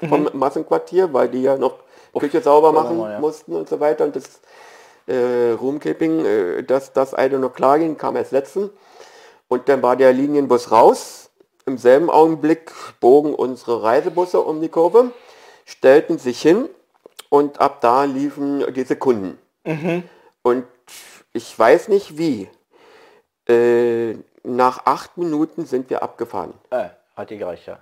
[0.06, 1.76] vom Massenquartier, weil die ja noch
[2.18, 3.20] Küche sauber machen sauber, ja.
[3.20, 4.42] mussten und so weiter und das
[5.06, 8.68] äh, Roomkeeping, äh, dass das eine noch klar ging, kam als letzten.
[9.48, 11.30] Und dann war der Linienbus raus.
[11.64, 15.12] Im selben Augenblick bogen unsere Reisebusse um die Kurve,
[15.64, 16.68] stellten sich hin
[17.30, 19.38] und ab da liefen die Sekunden.
[20.42, 20.66] Und
[21.32, 22.48] ich weiß nicht wie.
[23.48, 26.54] Äh, nach acht Minuten sind wir abgefahren.
[26.70, 27.78] Äh, hat die gereicht, ja.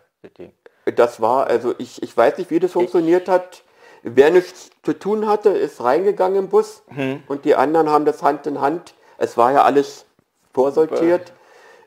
[0.92, 3.62] das war, also ich, ich weiß nicht, wie das funktioniert hat.
[4.02, 6.82] Wer nichts zu tun hatte, ist reingegangen im Bus
[7.26, 8.94] und die anderen haben das Hand in Hand.
[9.18, 10.06] Es war ja alles
[10.54, 11.32] vorsortiert,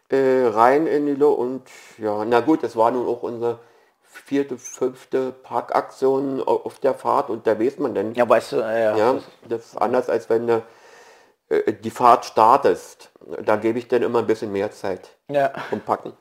[0.09, 1.63] äh, rein in die Lo und
[1.97, 3.59] ja, na gut, es war nun auch unsere
[4.11, 8.13] vierte, fünfte Parkaktion au- auf der Fahrt und da weiß man denn.
[8.13, 9.15] Ja, weißt du, ja, Ja,
[9.47, 10.61] das- ist anders, als wenn du
[11.49, 13.09] äh, die Fahrt startest.
[13.43, 15.51] Da gebe ich dann immer ein bisschen mehr Zeit ja.
[15.69, 16.13] zum Packen.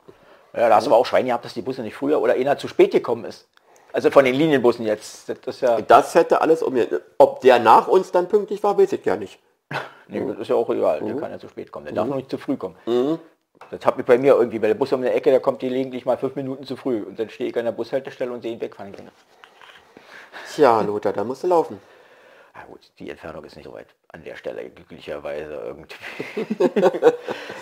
[0.54, 2.56] ja, da hast du aber auch Schweine gehabt, dass die Busse nicht früher oder eher
[2.58, 3.48] zu spät gekommen ist.
[3.92, 5.28] Also von den Linienbussen jetzt.
[5.28, 6.76] Das ist ja, Das hätte alles um.
[7.18, 9.40] Ob der nach uns dann pünktlich war, weiß ich ja nicht.
[10.08, 11.00] nee, das ist ja auch egal.
[11.00, 11.86] Der kann ja zu spät kommen.
[11.86, 12.76] Der darf noch nicht zu früh kommen.
[13.70, 16.04] Das hat mich bei mir irgendwie, weil der Bus um der Ecke, der kommt gelegentlich
[16.04, 17.02] mal fünf Minuten zu früh.
[17.02, 18.92] Und dann stehe ich an der Bushaltestelle und sehe ihn wegfahren.
[20.54, 21.80] Tja, Lothar, da musst du laufen.
[22.60, 25.94] Ja gut, die Entfernung ist nicht so weit an der Stelle, glücklicherweise irgendwie.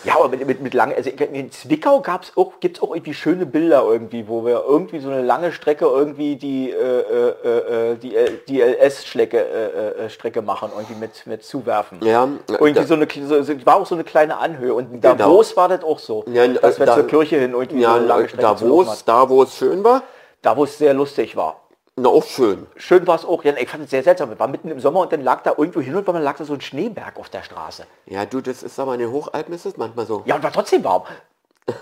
[0.05, 3.15] ja, aber mit, mit, mit lange, also in Zwickau gab's auch, gibt es auch irgendwie
[3.15, 7.97] schöne Bilder irgendwie, wo wir irgendwie so eine lange Strecke irgendwie die, äh, äh, äh,
[7.97, 11.99] die, L- die LS-Strecke äh, äh, Strecke machen, irgendwie mit, mit zuwerfen.
[12.03, 13.07] Ja, Irgendwie so eine,
[13.45, 15.15] so, war auch so eine kleine Anhöhe und in Genau.
[15.15, 17.97] Davos war das auch so, Ja, dass wir da- zur Kirche hin irgendwie Ja, so
[17.99, 20.03] eine lange Strecke da, wo es schön war,
[20.43, 21.61] Da, wo es sehr lustig war.
[21.99, 22.67] Na auch schön.
[22.77, 23.45] Schön war es auch.
[23.45, 24.31] Ja, ich fand es sehr seltsam.
[24.31, 26.45] Wir waren mitten im Sommer und dann lag da irgendwo hin und wieder lag da
[26.45, 27.87] so ein Schneeberg auf der Straße.
[28.07, 30.23] Ja, du, das ist aber in den Hochalpen ist es manchmal so.
[30.25, 31.03] Ja, und war trotzdem warm.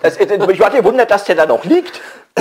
[0.02, 2.00] Das, ich war gewundert, dass der da noch liegt.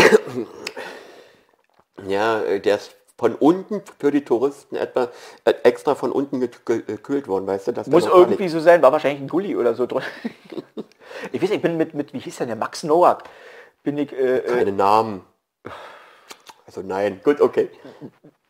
[2.08, 5.08] Ja, äh, der ist von unten für die Touristen etwa
[5.46, 7.72] äh, extra von unten ge- ge- gekühlt worden, weißt du?
[7.72, 8.82] Der Muss irgendwie so sein.
[8.82, 10.04] War wahrscheinlich ein Gully oder so drin.
[11.32, 13.24] Ich weiß, nicht, ich bin mit, mit wie hieß der, der Max Nowak,
[13.84, 15.22] bin ich, äh, keine Namen.
[16.66, 17.70] Also nein, gut, okay.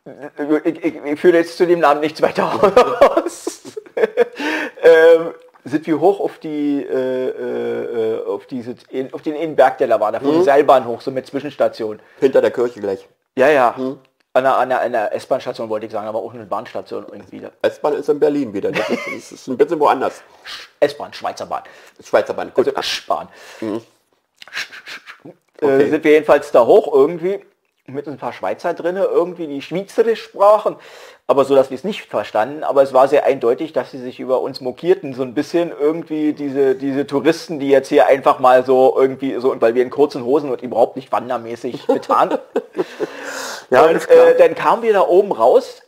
[0.06, 2.50] äh, ich, ich, ich führe jetzt zu dem Namen nichts weiter
[3.24, 3.76] aus.
[4.82, 8.76] ähm, sind wir hoch auf die, äh, äh, auf diese,
[9.12, 12.00] auf den Innenberg, der da war, da fuhr die Seilbahn hoch, so mit Zwischenstation.
[12.20, 13.06] Hinter der Kirche gleich.
[13.36, 13.74] Ja, ja.
[14.32, 17.42] An der, an der, an der S-Bahn-Station wollte ich sagen, aber auch eine Bahnstation irgendwie.
[17.62, 18.70] S-Bahn ist in Berlin wieder.
[18.70, 20.22] Das ist, das ist ein bisschen woanders.
[20.80, 21.62] S-Bahn, Schweizer Bahn.
[22.02, 22.52] Schweizer Bahn.
[22.54, 22.68] Gut.
[22.68, 23.28] Also S-Bahn.
[23.62, 23.80] Äh,
[25.58, 25.88] Okay.
[25.88, 27.40] sind wir jedenfalls da hoch irgendwie
[27.86, 30.76] mit ein paar Schweizer drinne irgendwie die Schweizerisch sprachen,
[31.26, 32.64] aber so, dass wir es nicht verstanden.
[32.64, 36.32] Aber es war sehr eindeutig, dass sie sich über uns mokierten, so ein bisschen irgendwie
[36.32, 40.24] diese, diese Touristen, die jetzt hier einfach mal so irgendwie so, weil wir in kurzen
[40.24, 42.38] Hosen und überhaupt nicht wandermäßig getan.
[43.68, 45.82] Ja, und äh, dann kamen wir da oben raus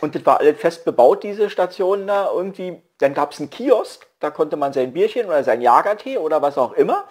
[0.00, 2.82] und das war alles fest bebaut, diese Station da irgendwie.
[2.98, 6.58] Dann gab es einen Kiosk, da konnte man sein Bierchen oder sein Jagertee oder was
[6.58, 7.04] auch immer.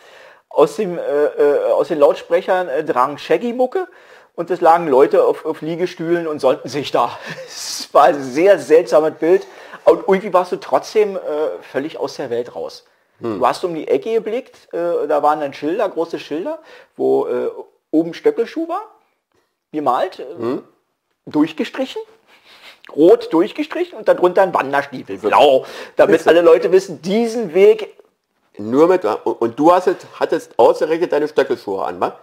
[0.49, 3.87] Aus, dem, äh, äh, aus den Lautsprechern äh, drang Shaggy-Mucke
[4.35, 7.17] und es lagen Leute auf, auf Liegestühlen und sollten sich da.
[7.47, 9.47] Es war ein sehr seltsames Bild.
[9.85, 11.19] Und irgendwie warst du trotzdem äh,
[11.61, 12.85] völlig aus der Welt raus.
[13.21, 16.59] Du hast um die Ecke geblickt, äh, da waren dann Schilder, große Schilder,
[16.95, 17.49] wo äh,
[17.91, 18.81] oben Stöckelschuh war,
[19.73, 20.59] gemalt, äh,
[21.25, 22.01] durchgestrichen,
[22.95, 25.65] rot durchgestrichen und darunter ein Wanderstiefel, blau,
[25.97, 27.93] damit alle Leute wissen, diesen Weg,
[28.59, 32.19] Nur mit, und du hast, jetzt- hattest ausgerechnet deine Stöckelschuhe an, wa?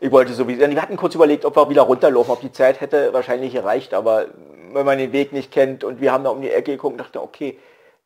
[0.00, 3.12] ich wollte sowieso, wir hatten kurz überlegt, ob wir wieder runterlaufen, ob die Zeit hätte
[3.12, 4.26] wahrscheinlich gereicht, aber
[4.72, 6.98] wenn man den Weg nicht kennt und wir haben da um die Ecke geguckt und
[6.98, 7.58] dachte, okay,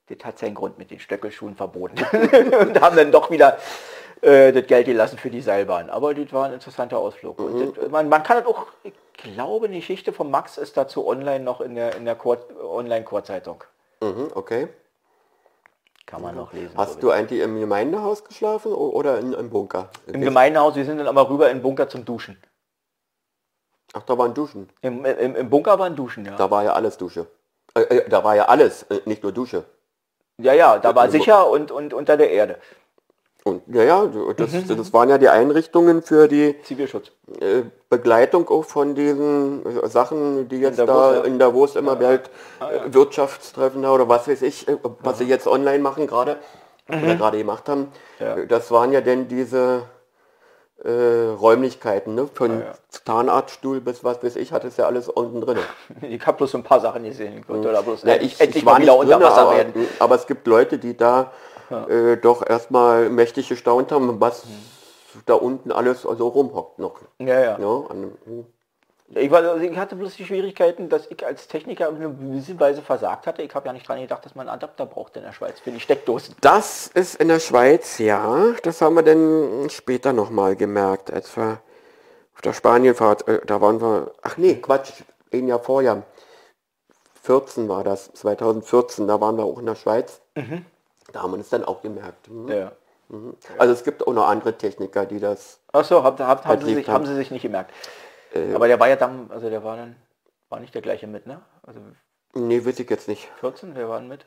[0.08, 1.96] das hat seinen Grund mit den Stöckelschuhen verboten
[2.60, 3.58] und haben dann doch wieder
[4.20, 5.90] äh, das Geld gelassen für die Seilbahn.
[5.90, 7.38] Aber das war ein interessanter Ausflug.
[7.38, 7.72] Mhm.
[7.74, 8.92] das, man, man kann das auch, ich
[9.34, 13.64] glaube, die Geschichte von Max ist dazu online noch in der, in der Kur- Online-Kurzeitung.
[14.00, 14.68] Mhm, okay.
[16.06, 16.76] Kann man noch lesen.
[16.76, 19.90] Hast du eigentlich im Gemeindehaus geschlafen oder in, im Bunker?
[20.06, 22.36] Im Gemeindehaus, wir sind dann aber rüber in den Bunker zum Duschen.
[23.94, 24.68] Ach, da waren Duschen.
[24.80, 26.36] Im, im, im Bunker waren Duschen, ja.
[26.36, 27.26] Da war ja alles Dusche.
[27.74, 29.64] Äh, äh, da war ja alles, äh, nicht nur Dusche.
[30.38, 32.58] Ja, ja, da war Im Bu- sicher und, und unter der Erde.
[33.44, 37.10] Und ja, ja, das, das waren ja die Einrichtungen für die Zivilschutz.
[37.40, 41.20] äh, Begleitung auch von diesen äh, Sachen, die jetzt Davos, da ja.
[41.22, 44.66] Ah, in Davos immer Welt äh, Wirtschaftstreffen oder was weiß ich,
[45.00, 46.36] was sie jetzt online machen gerade
[46.88, 47.80] oder gerade gemacht haben.
[48.20, 48.26] Mhm.
[48.26, 48.36] Ja.
[48.46, 49.82] Das waren ja denn diese
[50.84, 50.90] äh,
[51.40, 52.28] Räumlichkeiten, ne?
[52.32, 52.72] Von ja.
[52.90, 55.58] Zahnarztstuhl bis was weiß ich, hat es ja alles unten drin.
[56.02, 57.38] Ich habe bloß so ein paar Sachen gesehen.
[57.38, 59.56] Ich konnte da bloß Ja, endlich, ich, endlich ich war mal wieder unter Wasser aber,
[59.56, 59.88] werden.
[59.98, 61.32] aber es gibt Leute, die da
[61.72, 64.44] äh, doch erstmal mächtig gestaunt haben, was
[65.26, 67.00] da unten alles also rumhockt noch.
[67.18, 67.58] Ja, ja.
[67.58, 68.46] Ja, an, hm.
[69.14, 72.58] Ich, war, also ich hatte bloß die Schwierigkeiten, dass ich als Techniker in einer gewissen
[72.58, 73.42] Weise versagt hatte.
[73.42, 75.70] Ich habe ja nicht dran gedacht, dass man einen Adapter braucht in der Schweiz für
[75.70, 76.34] die Steckdosen.
[76.40, 78.54] Das ist in der Schweiz, ja.
[78.62, 81.60] Das haben wir dann später nochmal gemerkt, als wir
[82.34, 86.04] auf der Spanienfahrt, äh, da waren wir, ach nee, Quatsch, ein Jahr vorher.
[87.22, 90.22] 14 war das, 2014, da waren wir auch in der Schweiz.
[91.12, 92.28] Da haben wir das dann auch gemerkt.
[92.30, 92.48] Mhm.
[92.48, 92.72] Ja.
[93.58, 96.88] Also es gibt auch noch andere Techniker, die das, Achso, hab, hab, haben, sie sich,
[96.88, 97.04] haben.
[97.04, 97.70] sie sich nicht gemerkt.
[98.54, 99.96] Aber der war ja dann, also der war dann,
[100.48, 101.42] war nicht der gleiche mit, ne?
[101.66, 101.80] Also
[102.34, 103.28] nee, weiß ich jetzt nicht.
[103.40, 104.24] 14, wer war denn mit?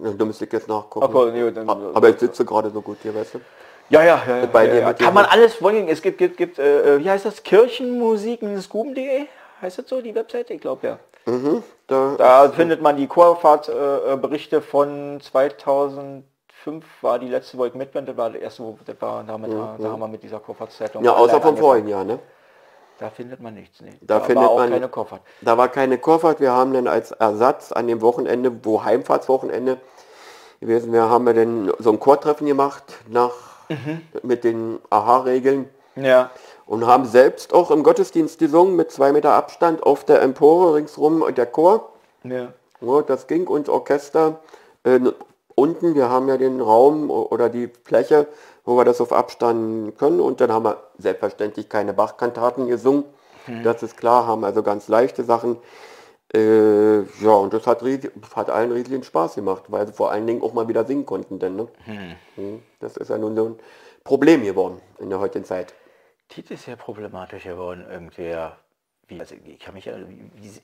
[0.00, 1.14] Na, Da müsste ich jetzt nachgucken.
[1.14, 3.40] Okay, nee, dann- Aber ich sitze gerade so gut hier, weißt du.
[3.90, 4.36] Ja, ja, ja.
[4.38, 4.92] ja, Bei ja, dir ja.
[4.94, 5.88] Kann man alles wollen.
[5.88, 7.42] Es gibt, gibt, gibt äh, wie heißt das?
[7.42, 9.26] Kirchenmusik-guben.de?
[9.60, 10.54] Heißt das so, die Webseite?
[10.54, 10.98] Ich glaube ja.
[11.86, 16.22] Da, Da findet man die Chorfahrtberichte äh, Berichte von 2005
[17.02, 18.06] war die letzte, wo ich mit bin.
[18.06, 21.02] Das war der erste, wo das war, damit, da haben wir mit dieser Chorfahrtszeitung.
[21.02, 22.18] Mhm, ja, außer vom vorigen Jahr, ne?
[22.98, 23.80] Da findet man nichts.
[23.80, 23.90] Nee.
[24.02, 25.22] Da war findet auch man- keine Chorfahrt.
[25.40, 26.40] Da war keine Chorfahrt.
[26.40, 29.78] Wir haben dann als Ersatz an dem Wochenende, wo Heimfahrtswochenende
[30.60, 33.32] gewesen wäre, haben wir dann so ein Chortreffen gemacht nach
[34.22, 36.30] mit den Aha-Regeln Ja.
[36.66, 41.22] Und haben selbst auch im Gottesdienst gesungen mit zwei Meter Abstand auf der Empore ringsrum
[41.22, 41.90] und der Chor.
[42.24, 42.52] ja.
[42.80, 44.40] Ja, das ging und Orchester
[44.82, 45.00] äh,
[45.54, 48.26] unten, wir haben ja den Raum oder die Fläche,
[48.64, 53.04] wo wir das auf Abstand können und dann haben wir selbstverständlich keine Bachkantaten gesungen.
[53.62, 55.56] Das ist klar, haben also ganz leichte Sachen.
[56.34, 57.82] Äh, ja, und das hat,
[58.34, 61.38] hat allen riesigen Spaß gemacht, weil sie vor allen Dingen auch mal wieder singen konnten.
[61.38, 61.68] Denn, ne?
[62.36, 63.56] Hm, Das ist ja nun so ein
[64.02, 65.74] Problem geworden in der heutigen Zeit.
[66.28, 68.34] Das ist ja problematisch geworden irgendwie.
[69.06, 69.90] Wie, also ich kann mich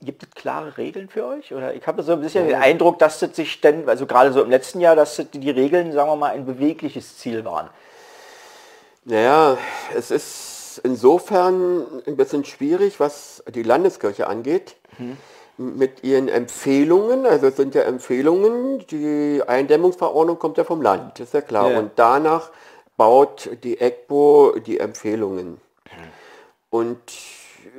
[0.01, 1.53] gibt es klare Regeln für euch?
[1.53, 4.42] Oder ich habe so ein bisschen den Eindruck, dass das sich denn, also gerade so
[4.42, 7.68] im letzten Jahr, dass das die Regeln, sagen wir mal, ein bewegliches Ziel waren.
[9.05, 9.59] Naja,
[9.94, 14.77] es ist insofern ein bisschen schwierig, was die Landeskirche angeht.
[15.59, 21.35] Mit ihren Empfehlungen, also es sind ja Empfehlungen, die Eindämmungsverordnung kommt ja vom Land, ist
[21.35, 21.70] ja klar.
[21.70, 21.79] Ja.
[21.79, 22.51] Und danach
[23.01, 25.59] baut die EGBO die Empfehlungen.
[26.69, 27.01] Und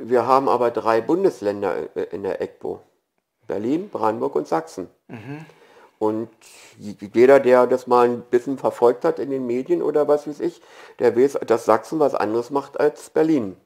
[0.02, 2.80] wir haben aber drei Bundesländer äh, in der EGBO.
[3.46, 4.90] Berlin, Brandenburg und Sachsen.
[6.00, 6.30] Und
[6.80, 10.60] jeder, der das mal ein bisschen verfolgt hat in den Medien oder was weiß ich,
[10.98, 13.58] der weiß, dass Sachsen was anderes macht als Berlin.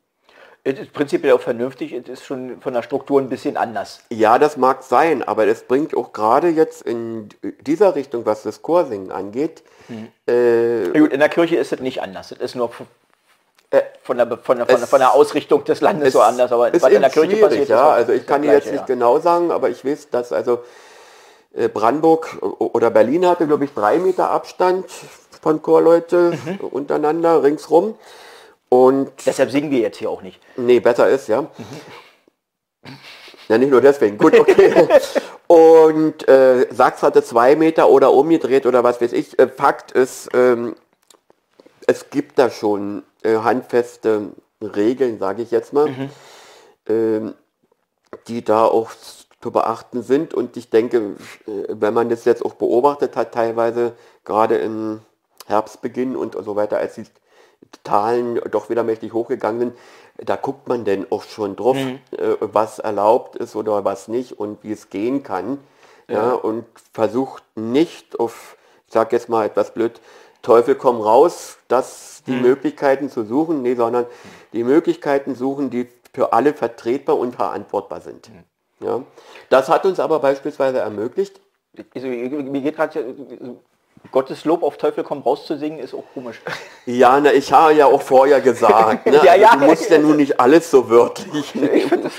[0.68, 4.00] Es ist prinzipiell auch vernünftig, es ist schon von der Struktur ein bisschen anders.
[4.10, 7.30] Ja, das mag sein, aber es bringt auch gerade jetzt in
[7.62, 9.62] dieser Richtung, was das Chorsingen angeht,
[10.28, 12.32] äh, Na gut, in der Kirche ist es nicht anders.
[12.32, 12.72] Es ist nur
[13.70, 16.52] äh, von der, von der, von der, von der Ausrichtung des Landes so anders.
[16.52, 17.92] Aber ist was in der Kirche passiert, ja.
[17.92, 18.86] Also ich kann dir jetzt nicht ja.
[18.86, 20.64] genau sagen, aber ich weiß, dass also
[21.54, 24.86] äh, Brandenburg oder Berlin hatte, glaube ich, drei Meter Abstand
[25.44, 26.66] von Chorleute Mhm.
[26.72, 27.94] untereinander ringsrum.
[28.70, 30.40] Und Deshalb singen wir jetzt hier auch nicht.
[30.58, 31.48] Nee, besser ist, ja.
[33.48, 34.18] Ja, nicht nur deswegen.
[34.18, 34.88] Gut, okay.
[35.48, 39.38] Und äh, Sachs hatte zwei Meter oder umgedreht oder was weiß ich.
[39.38, 40.76] Äh, Fakt ist, ähm,
[41.86, 44.30] es gibt da schon äh, handfeste
[44.62, 46.10] Regeln, sage ich jetzt mal,
[46.88, 47.36] ähm,
[48.28, 48.92] die da auch
[49.42, 50.34] zu beachten sind.
[50.34, 51.16] Und ich denke,
[51.48, 55.02] äh, wenn man das jetzt auch beobachtet hat, teilweise gerade im
[55.46, 57.06] Herbstbeginn und so weiter, als die
[57.84, 59.78] Zahlen doch wieder mächtig hochgegangen sind,
[60.18, 61.98] da guckt man denn auch schon drauf, äh,
[62.40, 65.60] was erlaubt ist oder was nicht und wie es gehen kann.
[66.08, 66.34] Ja.
[66.34, 70.00] und versucht nicht auf, ich sag jetzt mal etwas blöd,
[70.44, 74.06] Teufel komm raus, das die Möglichkeiten zu suchen, nee, sondern
[74.54, 78.30] die Möglichkeiten suchen, die für alle vertretbar und verantwortbar sind.
[78.80, 79.02] Ja.
[79.50, 81.42] Das hat uns aber beispielsweise ermöglicht,
[81.94, 83.18] Also, mir geht gerade
[84.12, 86.42] Gottes Lob auf Teufel komm raus zu singen, ist auch komisch.
[86.88, 89.14] Ja, na, ich habe ja auch vorher gesagt, ne?
[89.24, 89.56] Ja, also, ja.
[89.56, 92.12] du musst ja nun nicht alles so wörtlich nehmen.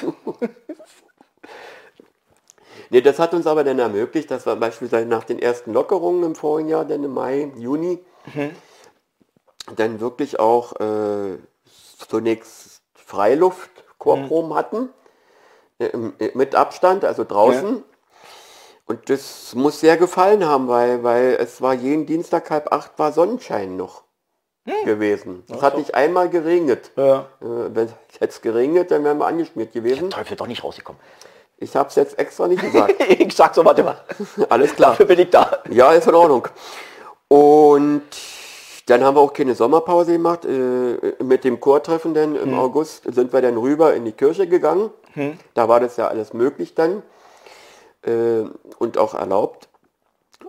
[2.91, 6.35] Nee, das hat uns aber dann ermöglicht, dass wir beispielsweise nach den ersten Lockerungen im
[6.35, 8.01] vorigen Jahr, dann im Mai, Juni,
[9.77, 11.39] dann wirklich auch äh,
[12.09, 14.89] zunächst Freiluft-Chorproben hatten,
[15.79, 17.85] äh, äh, mit Abstand, also draußen.
[18.87, 23.13] Und das muss sehr gefallen haben, weil, weil es war jeden Dienstag halb acht war
[23.13, 24.05] Sonnenschein noch
[24.85, 25.45] gewesen.
[25.53, 26.91] Es hat nicht einmal geregnet.
[26.97, 27.27] Ja.
[27.41, 30.11] Äh, Wenn es jetzt geregnet, dann wären wir angeschmiert gewesen.
[30.11, 31.01] Teufel doch nicht rausgekommen.
[31.59, 32.95] Ich habe es jetzt extra nicht gesagt.
[33.09, 34.01] ich sag so, warte mal.
[34.49, 34.91] Alles klar.
[34.91, 35.63] Dafür bin ich da.
[35.71, 36.49] Ja, ist in Ordnung.
[37.29, 38.03] Und
[38.87, 40.45] dann haben wir auch keine Sommerpause gemacht.
[40.45, 44.91] Äh, mit dem Chortreffen dann im August sind wir dann rüber in die Kirche gegangen.
[45.55, 47.03] Da war das ja alles möglich dann
[48.07, 48.45] äh,
[48.79, 49.69] und auch erlaubt.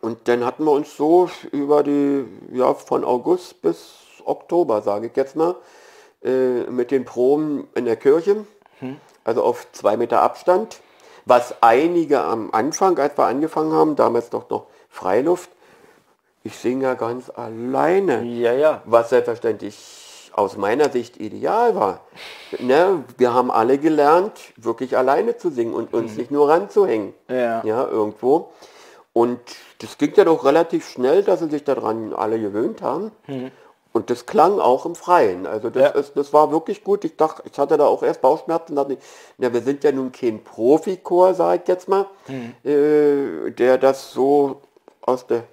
[0.02, 5.16] Und dann hatten wir uns so über die, ja, von August bis Oktober, sage ich
[5.16, 5.56] jetzt mal,
[6.24, 8.46] äh, mit den Proben in der Kirche,
[9.24, 10.82] also auf zwei Meter Abstand,
[11.26, 15.50] was einige am Anfang, als wir angefangen haben, damals doch noch Freiluft,
[16.44, 18.82] ich singe ja ganz alleine, Ja, ja.
[18.86, 19.76] was selbstverständlich
[20.38, 22.02] aus meiner Sicht ideal war.
[22.60, 27.14] Ne, wir haben alle gelernt, wirklich alleine zu singen und uns nicht nur ranzuhängen.
[27.28, 27.64] Ja.
[27.66, 28.52] ja, irgendwo.
[29.14, 29.40] Und
[29.80, 33.12] das ging ja doch relativ schnell, dass sie sich daran alle gewöhnt haben.
[33.94, 35.48] Und das klang auch im Freien.
[35.48, 35.90] Also das, Ja.
[35.90, 37.04] ist, das war wirklich gut.
[37.04, 38.76] Ich dachte, ich hatte da auch erst Bauchschmerzen.
[38.76, 38.98] Dachte,
[39.40, 42.06] na, wir sind ja nun kein Profikor, sage ich jetzt mal,
[42.64, 44.62] äh, der das so
[45.02, 45.44] aus der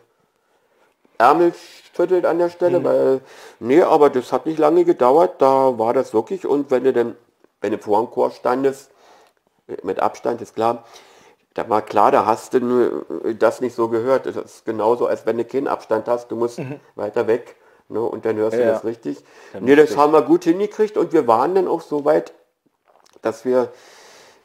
[1.19, 1.53] Ärmel
[1.95, 3.21] schüttelt an der Stelle, weil,
[3.61, 6.47] nee, aber das hat nicht lange gedauert, da war das wirklich.
[6.47, 7.17] Und wenn du dann,
[7.61, 8.91] wenn du vor dem Chor standest,
[9.83, 10.85] mit Abstand ist klar,
[11.55, 14.27] da war klar, da hast du äh, das nicht so gehört.
[14.27, 16.61] Das ist genauso, als wenn du keinen Abstand hast, du musst
[16.97, 17.57] weiter weg
[17.89, 18.73] ne, und dann hörst du Ja.
[18.73, 19.25] das richtig.
[19.61, 20.97] Nee, das haben wir gut hingekriegt.
[20.97, 22.33] Und wir waren dann auch so weit,
[23.23, 23.73] dass wir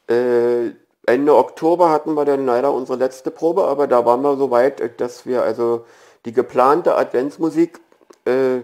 [0.08, 0.72] äh,
[1.06, 4.80] Ende Oktober hatten wir dann leider unsere letzte Probe, aber da waren wir so weit,
[4.80, 5.86] äh, dass wir also
[6.26, 7.80] die geplante Adventsmusik
[8.26, 8.62] äh,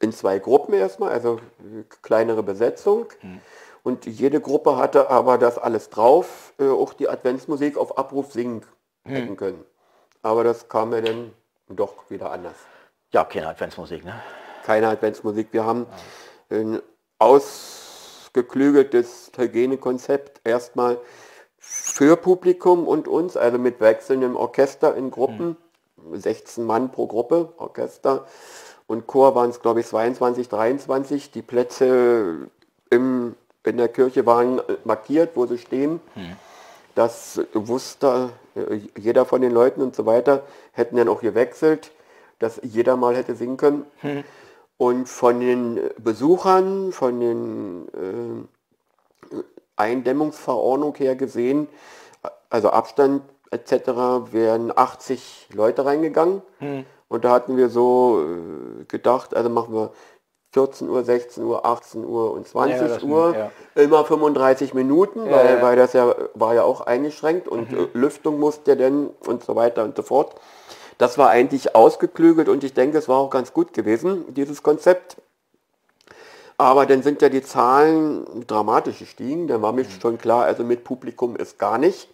[0.00, 3.06] in zwei Gruppen erstmal, also äh, kleinere Besetzung.
[3.82, 8.62] Und jede Gruppe hatte aber das alles drauf, äh, auch die Adventsmusik auf Abruf singen
[9.04, 9.64] hätten können.
[10.22, 11.32] Aber das kam mir dann
[11.68, 12.54] doch wieder anders
[13.12, 14.14] Ja, keine Adventsmusik, ne?
[14.64, 15.48] keine Adventsmusik.
[15.52, 15.86] Wir haben
[16.50, 16.80] ein
[17.18, 20.98] ausgeklügeltes Hygienekonzept erstmal
[21.58, 25.56] für Publikum und uns, also mit wechselndem Orchester in Gruppen,
[26.12, 28.26] 16 Mann pro Gruppe, Orchester.
[28.86, 31.30] Und Chor waren es, glaube ich, 22, 23.
[31.30, 32.48] Die Plätze
[32.90, 36.00] im, in der Kirche waren äh, markiert, wo sie stehen.
[36.94, 41.92] Das wusste äh, jeder von den Leuten und so weiter, hätten dann auch gewechselt,
[42.40, 43.84] dass jeder mal hätte singen können.
[44.76, 49.38] Und von den Besuchern, von den äh,
[49.76, 51.68] Eindämmungsverordnung her gesehen,
[52.48, 56.42] also Abstand etc., wären 80 Leute reingegangen.
[57.08, 58.22] Und da hatten wir so
[58.80, 59.90] äh, gedacht, also machen wir
[60.52, 63.34] 14 Uhr, 16 Uhr, 18 Uhr und 20 Ja, Uhr.
[63.36, 63.50] ja.
[63.80, 65.56] Immer 35 Minuten, Ja, weil.
[65.58, 65.62] Mhm.
[65.62, 69.54] weil das ja war ja auch eingeschränkt und äh, Lüftung musste ja dann und so
[69.56, 70.34] weiter und so fort.
[70.98, 75.16] Das war eigentlich ausgeklügelt und ich denke, es war auch ganz gut gewesen, dieses Konzept.
[76.58, 79.48] Aber dann sind ja die Zahlen dramatisch gestiegen.
[79.48, 80.00] Dann war mir Mhm.
[80.02, 82.08] schon klar, also mit Publikum ist gar nicht.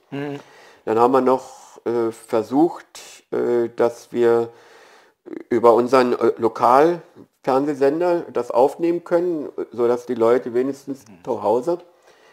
[0.87, 4.49] Dann haben wir noch äh, versucht, äh, dass wir
[5.51, 11.79] über unseren äh, Lokalfernsehsender das aufnehmen können, sodass die Leute wenigstens zu Hause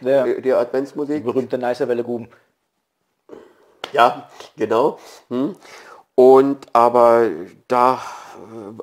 [0.01, 0.25] Ja.
[0.25, 2.29] äh, die Die Adventsmusik berühmte Nicer Welle Guben.
[3.91, 4.99] ja, genau.
[5.29, 5.55] Hm.
[6.15, 7.29] Und aber
[7.67, 8.01] da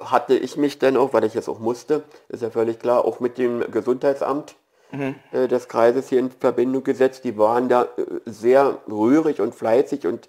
[0.01, 3.21] hatte ich mich dann auch, weil ich es auch musste, ist ja völlig klar, auch
[3.21, 4.57] mit dem Gesundheitsamt
[5.33, 7.25] äh, des Kreises hier in Verbindung gesetzt.
[7.25, 7.89] Die waren da äh,
[8.27, 10.29] sehr rührig und fleißig und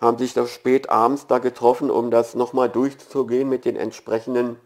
[0.00, 4.58] haben sich da spät abends da getroffen, um das nochmal durchzugehen mit den entsprechenden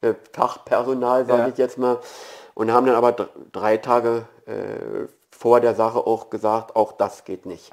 [0.00, 1.48] äh, Fachpersonal, sage Ja.
[1.48, 1.98] ich jetzt mal.
[2.54, 7.24] Und haben dann aber dr- drei Tage äh, vor der Sache auch gesagt, auch das
[7.24, 7.70] geht nicht.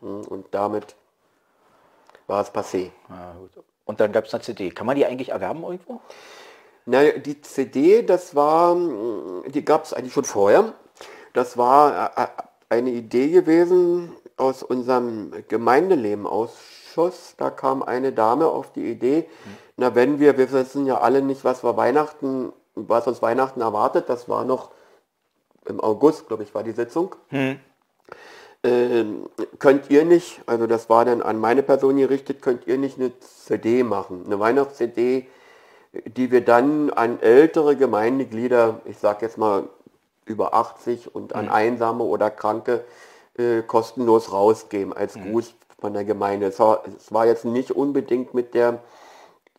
[0.00, 0.94] Hm, Und damit
[2.26, 2.90] war es passé.
[3.10, 3.32] Ah.
[3.84, 4.70] Und dann gab es eine CD.
[4.70, 6.00] Kann man die eigentlich erwerben irgendwo?
[6.86, 10.74] Na, die CD, das war, mm, die gab es eigentlich schon vorher.
[11.32, 12.26] Das war äh, äh,
[12.68, 17.34] eine Idee gewesen aus unserem Gemeindeleben-Ausschuss.
[17.36, 19.28] Da kam eine Dame auf die Idee,
[19.76, 24.08] na wenn wir, wir wissen ja alle nicht, was wir Weihnachten, was uns Weihnachten erwartet,
[24.08, 24.70] das war noch
[25.66, 27.16] im August, glaube ich, war die Sitzung.
[28.64, 29.28] ähm,
[29.58, 33.12] könnt ihr nicht, also das war dann an meine Person gerichtet, könnt ihr nicht eine
[33.20, 35.26] CD machen, eine Weihnachts-CD,
[36.06, 39.68] die wir dann an ältere Gemeindeglieder, ich sage jetzt mal
[40.26, 42.84] über 80 und an Einsame oder Kranke
[43.36, 46.46] äh, kostenlos rausgeben als Gruß von der Gemeinde.
[46.46, 48.80] Es war, es war jetzt nicht unbedingt mit der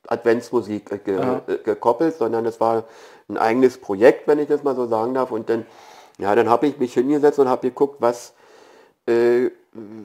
[0.07, 2.85] Adventsmusik äh, ge, äh, gekoppelt, sondern es war
[3.29, 5.31] ein eigenes Projekt, wenn ich das mal so sagen darf.
[5.31, 5.65] Und dann,
[6.17, 8.33] ja, dann habe ich mich hingesetzt und habe geguckt, was
[9.05, 9.49] äh,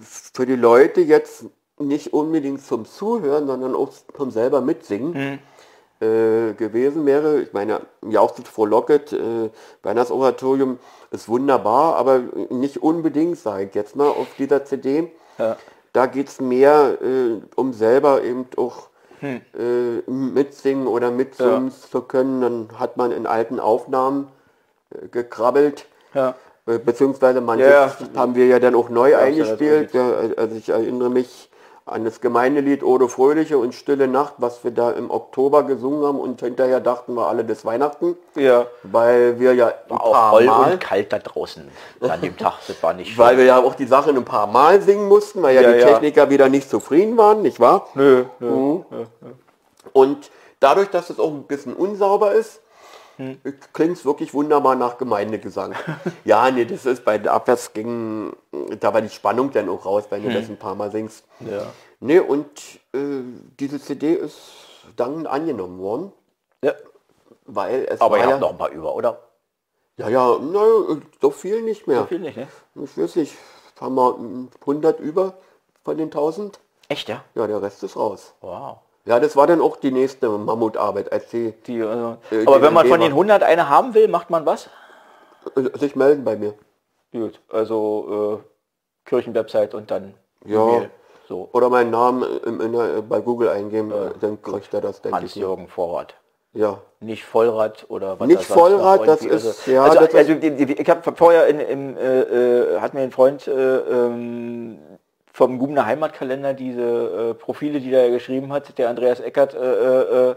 [0.02, 1.46] für die Leute jetzt
[1.78, 5.40] nicht unbedingt zum Zuhören, sondern auch zum selber mitsingen
[6.00, 7.40] äh, gewesen wäre.
[7.40, 9.50] Ich meine, Jauchzit frohlocket, äh,
[9.82, 10.78] Weihnachtsoratorium
[11.10, 12.20] ist wunderbar, aber
[12.50, 15.10] nicht unbedingt, sage ich jetzt mal, auf dieser CD.
[15.38, 15.56] Ja.
[15.92, 18.88] Da geht es mehr äh, um selber eben auch
[19.20, 19.42] Hm.
[19.58, 22.40] äh, mitsingen oder mitsummen zu können.
[22.40, 24.28] Dann hat man in alten Aufnahmen
[24.94, 25.84] äh, gekrabbelt.
[26.14, 26.36] Ja.
[26.66, 27.96] Äh, Beziehungsweise manche Ja, ja.
[28.16, 29.92] haben wir ja dann auch neu Ja, eingespielt.
[29.92, 31.49] Ja, also ich erinnere mich
[31.90, 36.20] an das Gemeindelied Ode Fröhliche und Stille Nacht, was wir da im Oktober gesungen haben
[36.20, 38.66] und hinterher dachten wir alle das Weihnachten, Ja.
[38.84, 41.68] weil wir ja War auch voll Mal, und kalt da draußen
[42.00, 42.54] an dem Tag.
[42.68, 45.54] Das war nicht weil wir ja auch die Sachen ein paar Mal singen mussten, weil
[45.56, 45.86] ja, Ja, die ja.
[45.88, 47.88] Techniker wieder nicht zufrieden waren, nicht wahr?
[47.94, 48.48] Nö, nö.
[48.48, 48.84] Mhm.
[49.92, 50.30] Und
[50.60, 52.60] dadurch, dass es auch ein bisschen unsauber ist,
[53.20, 53.38] Hm.
[53.74, 55.74] klingt es wirklich wunderbar nach Gemeindegesang.
[56.24, 58.32] ja, nee, das ist bei den Abwärtsgängen,
[58.80, 61.26] da war die Spannung dann auch raus, wenn du das ein paar Mal singst.
[61.40, 61.66] Ja.
[62.00, 62.46] Nee, und
[62.94, 63.20] äh,
[63.58, 64.38] diese CD ist
[64.96, 66.12] dankend angenommen worden,
[66.64, 66.72] ja.
[67.44, 69.18] weil es Aber ihr ja, habt noch ein paar über, oder?
[69.98, 70.64] ja, ja, na,
[71.20, 72.00] so viel nicht mehr.
[72.00, 72.48] So viel nicht, ne?
[72.74, 73.36] Ich weiß nicht,
[73.78, 75.34] haben wir 100 über
[75.84, 76.58] von den 1000?
[76.88, 77.22] Echt, ja?
[77.34, 78.32] Ja, der Rest ist raus.
[78.40, 78.78] Wow.
[79.10, 81.52] Ja, das war dann auch die nächste Mammutarbeit, als Die,
[81.82, 84.70] also, Äh, aber die wenn man von den 100 eine haben will, macht man was?
[85.56, 86.54] äh, sich melden bei mir.
[87.10, 90.62] Gut, also äh, Kirchenwebsite und dann Ja.
[90.64, 90.90] E-Mail.
[91.26, 95.00] So, Oder meinen Namen im, in der, bei Google eingeben, äh, dann kriegt er das,
[95.02, 95.12] denke ich.
[95.12, 95.20] mal.
[95.22, 96.14] Hans-Jürgen Vorrat.
[96.52, 96.78] Ja.
[97.00, 100.72] Nicht Vollrad oder was Nicht Vollrad, das ist- ja, also, das ist- also die, die,
[100.80, 104.78] ich habe vorher in, im, äh, äh, hat mir ein Freund äh, ähm,
[105.40, 110.34] vom Gubner Heimatkalender diese äh, Profile, die er geschrieben hat, der Andreas Eckert, äh, äh,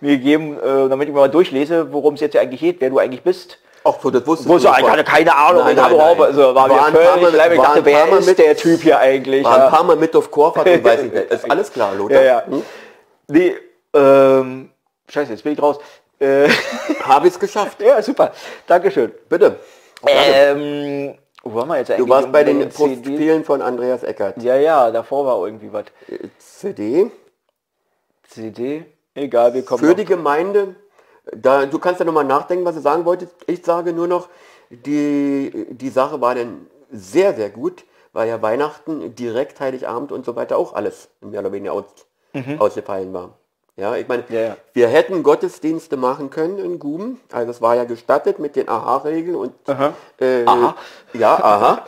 [0.00, 3.22] mir gegeben, äh, damit ich mal durchlese, worum es jetzt eigentlich geht, wer du eigentlich
[3.22, 3.58] bist.
[3.84, 4.66] Ach so, das so, ich nicht.
[4.90, 6.20] hatte keine Ahnung, Nein, ich nein, nein.
[6.20, 8.82] also war War ein paar völlig Mal- ich dachte, ein wer ist mit- der Typ
[8.82, 9.44] hier eigentlich?
[9.44, 9.70] War ein Ja.
[9.70, 11.24] paar Mal mit auf Korfahrt und weiß ich nicht.
[11.30, 12.20] Ist alles klar, Lothar.
[12.20, 12.42] Ja, ja.
[12.46, 12.62] Hm?
[13.28, 13.54] Nee,
[13.94, 14.70] ähm,
[15.08, 15.78] scheiße, jetzt bin ich raus.
[16.18, 16.48] Äh,
[17.04, 17.80] Habe ich es geschafft.
[17.82, 18.32] ja, super,
[18.66, 19.12] Dankeschön.
[19.28, 19.60] Bitte.
[20.06, 22.06] Ähm, wo waren wir jetzt eigentlich?
[22.06, 22.68] Du warst bei den?
[22.68, 24.42] Profilen von Andreas Eckert.
[24.42, 25.84] Ja, ja, davor war irgendwie was.
[26.38, 27.10] CD.
[28.30, 28.84] CD,
[29.14, 29.96] egal, wir kommen Für noch.
[29.96, 30.76] die Gemeinde,
[31.34, 33.34] da, du kannst ja nochmal nachdenken, was du sagen wolltest.
[33.46, 34.28] Ich sage nur noch,
[34.70, 40.36] die, die Sache war dann sehr, sehr gut, weil ja Weihnachten, direkt Heiligabend und so
[40.36, 41.84] weiter auch alles mehr oder weniger aus,
[42.58, 43.39] ausgefallen war.
[43.80, 44.34] Ja, ich meine, Mhm.
[44.34, 44.56] Ja, ja.
[44.74, 49.36] wir hätten Gottesdienste machen können in Guben, also es war ja gestattet mit den Aha-Regeln
[49.36, 49.52] und
[50.18, 50.76] Äh, Aha.
[51.14, 51.84] ja, aha.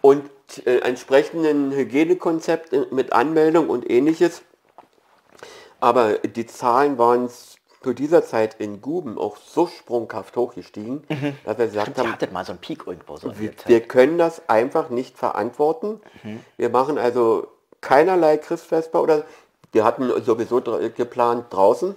[0.00, 0.28] Und
[0.64, 4.42] äh, entsprechenden Hygienekonzept äh, mit Anmeldung und ähnliches.
[5.80, 7.28] Aber die Zahlen waren
[7.82, 11.04] zu dieser Zeit in Guben auch so sprunghaft hochgestiegen,
[11.44, 13.38] dass wir gesagt Ihr haben, hattet mal so einen Peak irgendwo so.
[13.38, 16.00] wir, wir können das einfach nicht verantworten.
[16.56, 17.46] Wir machen also
[17.80, 19.24] keinerlei Christfesper oder
[19.76, 21.94] wir hatten sowieso dr- geplant draußen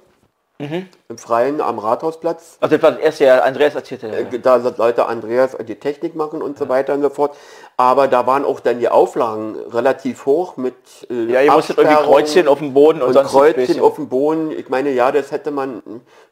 [1.07, 2.57] im Freien am Rathausplatz.
[2.59, 4.07] Also das war das erste Jahr, Andreas erzählte.
[4.07, 7.37] Äh, Da sollte Andreas die Technik machen und so weiter und so fort.
[7.77, 10.75] Aber da waren auch dann die Auflagen relativ hoch mit
[11.09, 14.09] äh, ja, ihr musstet irgendwie Kreuzchen auf dem Boden und, und sonst Kreuzchen auf dem
[14.09, 14.51] Boden.
[14.51, 15.81] Ich meine, ja, das hätte man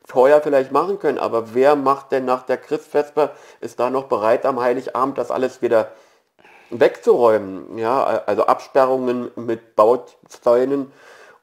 [0.03, 3.29] vorher vielleicht machen können, aber wer macht denn nach der Christfesper,
[3.61, 5.91] ist da noch bereit am Heiligabend das alles wieder
[6.69, 7.77] wegzuräumen?
[7.77, 10.91] Ja, also Absperrungen mit Bauzäunen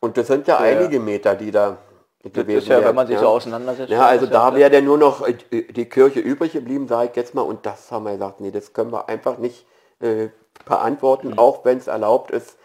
[0.05, 1.79] und das sind ja, einige Meter, die da
[2.23, 3.23] Das gewesen ist ja, wenn man sich ja.
[3.23, 3.91] so auseinandersetzt.
[3.91, 7.17] Ja, also ja da wäre dann nur noch äh, die Kirche übrig geblieben, sage ich
[7.17, 7.43] jetzt mal.
[7.43, 9.67] Und das haben wir gesagt, nee, das können wir einfach nicht
[10.01, 10.29] äh,
[10.67, 11.39] beantworten, Mhm.
[11.39, 12.57] auch wenn es erlaubt ist.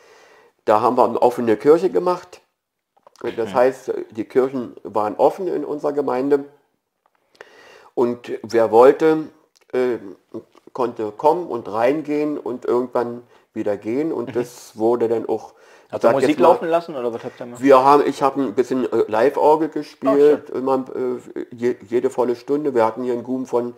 [0.66, 2.42] Da haben wir eine offene Kirche gemacht.
[3.24, 3.36] Mhm.
[3.38, 6.46] Das heißt, die Kirchen waren offen in unserer Gemeinde.
[7.96, 9.30] Und wer wollte,
[9.72, 9.98] äh,
[10.74, 13.24] konnte kommen und reingehen und irgendwann
[13.54, 14.12] wieder gehen.
[14.12, 15.54] Und das wurde dann auch...
[15.92, 17.62] Sag er Musik mal, laufen lassen oder was habt ihr gemacht?
[17.64, 22.76] wir haben, ich habe ein bisschen äh, Live-Orgel gespielt, immer äh, je, jede volle Stunde.
[22.76, 23.74] Wir hatten hier einen Boom von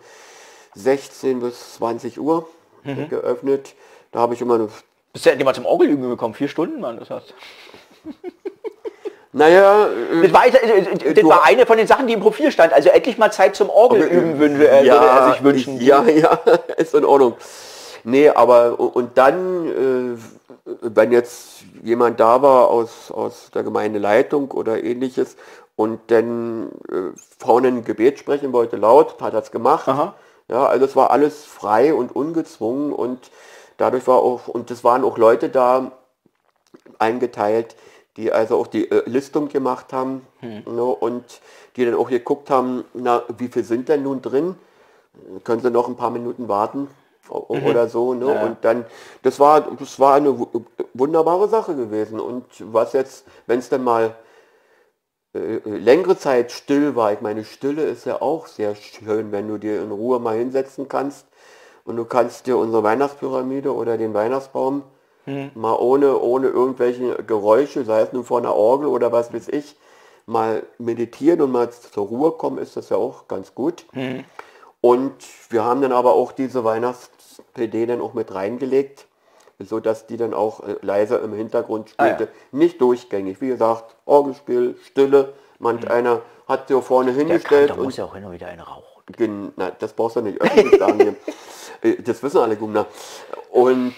[0.74, 2.46] 16 bis 20 Uhr
[2.84, 3.08] Mhm.
[3.08, 3.74] geöffnet.
[4.10, 4.68] Da habe ich immer eine,
[5.12, 6.34] Bist du endlich mal zum Orgelüben gekommen?
[6.34, 7.32] Vier Stunden, Mann, das heißt.
[9.32, 12.72] naja, äh, Das war, das, das war eine von den Sachen, die im Profil stand.
[12.72, 15.80] Also endlich mal Zeit zum Orgelüben würde, äh, würde er sich wünschen.
[15.80, 16.38] ja, ja,
[16.76, 17.34] ist in Ordnung.
[18.04, 20.31] Nee, aber und dann, äh,
[20.64, 25.36] wenn jetzt jemand da war aus, aus der Gemeindeleitung oder ähnliches
[25.76, 29.88] und dann äh, vorne ein Gebet sprechen wollte, laut, hat das gemacht.
[29.88, 30.14] Aha.
[30.48, 33.30] Ja, also es war alles frei und ungezwungen und
[33.78, 35.92] dadurch war auch, und es waren auch Leute da
[36.98, 37.74] eingeteilt,
[38.16, 40.26] die also auch die äh, Listung gemacht haben
[40.66, 41.40] ne, und
[41.76, 44.56] die dann auch geguckt haben, na, wie viel sind denn nun drin?
[45.44, 46.88] Können sie noch ein paar Minuten warten
[47.32, 48.14] o- oder so.
[48.14, 48.26] Ne?
[48.34, 48.44] Ja.
[48.44, 48.84] Und dann,
[49.22, 50.48] das war, das war eine wu-
[50.94, 52.20] wunderbare Sache gewesen.
[52.20, 54.14] Und was jetzt, wenn es dann mal
[55.34, 59.58] äh, längere Zeit still war, ich meine, Stille ist ja auch sehr schön, wenn du
[59.58, 61.26] dir in Ruhe mal hinsetzen kannst
[61.84, 64.82] und du kannst dir unsere Weihnachtspyramide oder den Weihnachtsbaum
[65.54, 69.76] mal ohne, ohne irgendwelche Geräusche, sei es nun vor einer Orgel oder was weiß ich,
[70.26, 73.86] mal meditieren und mal zur Ruhe kommen, ist das ja auch ganz gut.
[74.80, 75.12] Und
[75.50, 76.64] wir haben dann aber auch diese
[77.38, 79.06] Weihnachts-PD dann auch mit reingelegt,
[79.58, 82.14] so dass die dann auch äh, leise im Hintergrund Ah, ja.
[82.14, 82.32] spielte.
[82.52, 83.40] Nicht durchgängig.
[83.40, 85.32] Wie gesagt, Orgelspiel, Stille.
[85.58, 88.62] Manch einer hat sie vorne hingestellt da und muss ja auch hin und wieder eine
[88.66, 88.82] rauchen.
[89.16, 91.00] Gen na, das brauchst du nicht öffentlich sagen.
[91.00, 91.14] hier.
[91.82, 92.86] Äh, Das wissen alle Gumner.
[93.50, 93.94] Und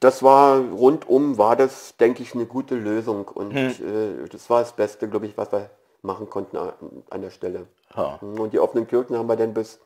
[0.00, 3.26] das war rundum, war das, denke ich, eine gute Lösung.
[3.28, 5.68] Und äh, das war das Beste, glaube ich, was wir
[6.02, 6.72] machen konnten an,
[7.10, 7.66] an der Stelle.
[7.96, 8.18] Ja.
[8.20, 9.80] Und die offenen Kirchen haben wir dann bis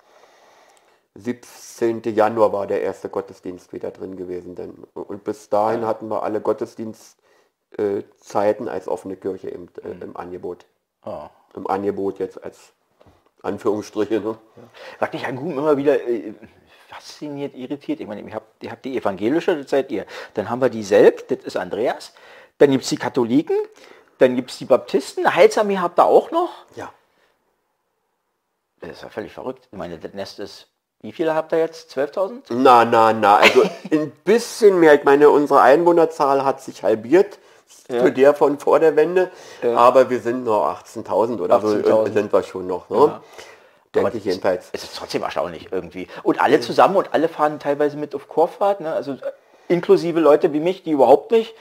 [1.18, 2.02] 17.
[2.14, 4.54] Januar war der erste Gottesdienst wieder drin gewesen.
[4.54, 4.84] Denn.
[4.94, 10.66] Und bis dahin hatten wir alle Gottesdienstzeiten als offene Kirche im, äh, im Angebot.
[11.04, 11.30] Ja.
[11.54, 12.72] Im Angebot jetzt als
[13.42, 14.20] Anführungsstriche.
[14.20, 14.38] Ne?
[14.98, 16.34] Was mich an Guben immer wieder äh,
[16.88, 18.00] fasziniert, irritiert.
[18.00, 20.06] Ich meine, ihr habt, ihr habt die evangelische, das seid ihr.
[20.34, 22.14] Dann haben wir die selbst, das ist Andreas.
[22.58, 23.56] Dann gibt es die Katholiken.
[24.18, 25.34] Dann gibt es die Baptisten.
[25.34, 26.50] Heilsarmee habt ihr auch noch.
[26.74, 26.92] Ja.
[28.80, 29.68] Das ist ja völlig verrückt.
[29.70, 30.68] Ich meine, das Nest ist,
[31.00, 31.96] wie viele habt ihr jetzt?
[31.96, 32.42] 12.000?
[32.50, 34.94] Na, na, na, also ein bisschen mehr.
[34.94, 37.38] Ich meine, unsere Einwohnerzahl hat sich halbiert
[37.88, 39.30] zu der von vor der Wende,
[39.62, 42.08] aber wir sind nur 18.000 oder so 18.000.
[42.08, 42.88] äh, sind wir schon noch.
[42.90, 42.96] Ne?
[42.96, 43.22] Ja.
[43.94, 44.68] Denke Aber ich jedenfalls.
[44.72, 46.08] Es ist trotzdem erstaunlich irgendwie.
[46.22, 48.92] Und alle zusammen und alle fahren teilweise mit auf Chorfahrt, ne?
[48.92, 49.16] also äh,
[49.68, 51.54] inklusive Leute wie mich, die überhaupt nicht.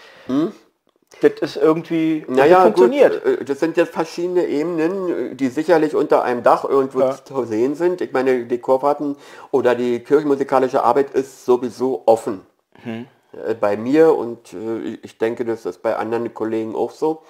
[1.21, 2.37] Das ist irgendwie das?
[2.37, 3.23] Naja, funktioniert.
[3.23, 7.23] Gut, äh, das sind jetzt verschiedene Ebenen, äh, die sicherlich unter einem Dach irgendwo Ja.
[7.23, 8.01] zu sehen sind.
[8.01, 9.15] Ich meine, die Chorfahrten
[9.51, 12.41] oder die kirchenmusikalische Arbeit ist sowieso offen.
[12.83, 13.07] Mhm.
[13.47, 14.55] Äh, Bei mir und
[15.01, 17.23] ich denke, das ist bei anderen Kollegen auch so.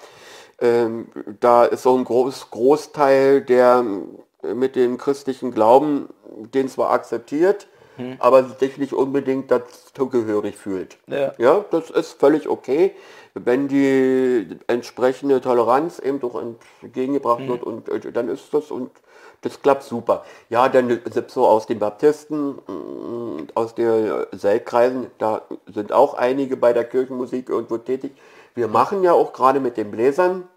[0.60, 1.08] Ähm,
[1.40, 3.84] da ist so ein groß, Großteil, der
[4.42, 6.08] mit dem christlichen Glauben
[6.52, 7.68] den zwar akzeptiert,
[8.18, 10.96] aber sich nicht unbedingt dazugehörig fühlt.
[11.06, 11.32] Ja.
[11.38, 12.92] ja, das ist völlig okay,
[13.34, 16.40] wenn die entsprechende Toleranz eben doch
[16.82, 18.90] entgegengebracht wird und äh, dann ist das und
[19.42, 20.24] das klappt super.
[20.48, 25.42] Ja, dann ist so aus den Baptisten, mm, aus der Seltkreisen, da
[25.72, 28.12] sind auch einige bei der Kirchenmusik irgendwo tätig.
[28.54, 30.48] Wir machen ja auch gerade mit den Bläsern,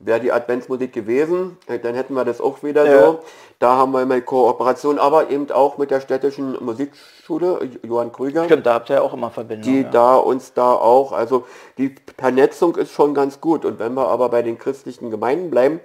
[0.00, 3.04] wäre die Adventsmusik gewesen, äh, dann hätten wir das auch wieder Ja.
[3.04, 3.20] so.
[3.58, 8.64] Da haben wir mal Kooperation, aber eben auch mit der städtischen Musikschule, Johann Krüger Stimmt,
[8.64, 9.70] da habt ihr ja auch immer Verbindung.
[9.70, 9.90] die ja.
[9.90, 11.44] da uns da auch, also
[11.76, 13.64] die Vernetzung ist schon ganz gut.
[13.66, 15.80] Und wenn wir aber bei den christlichen Gemeinden bleiben,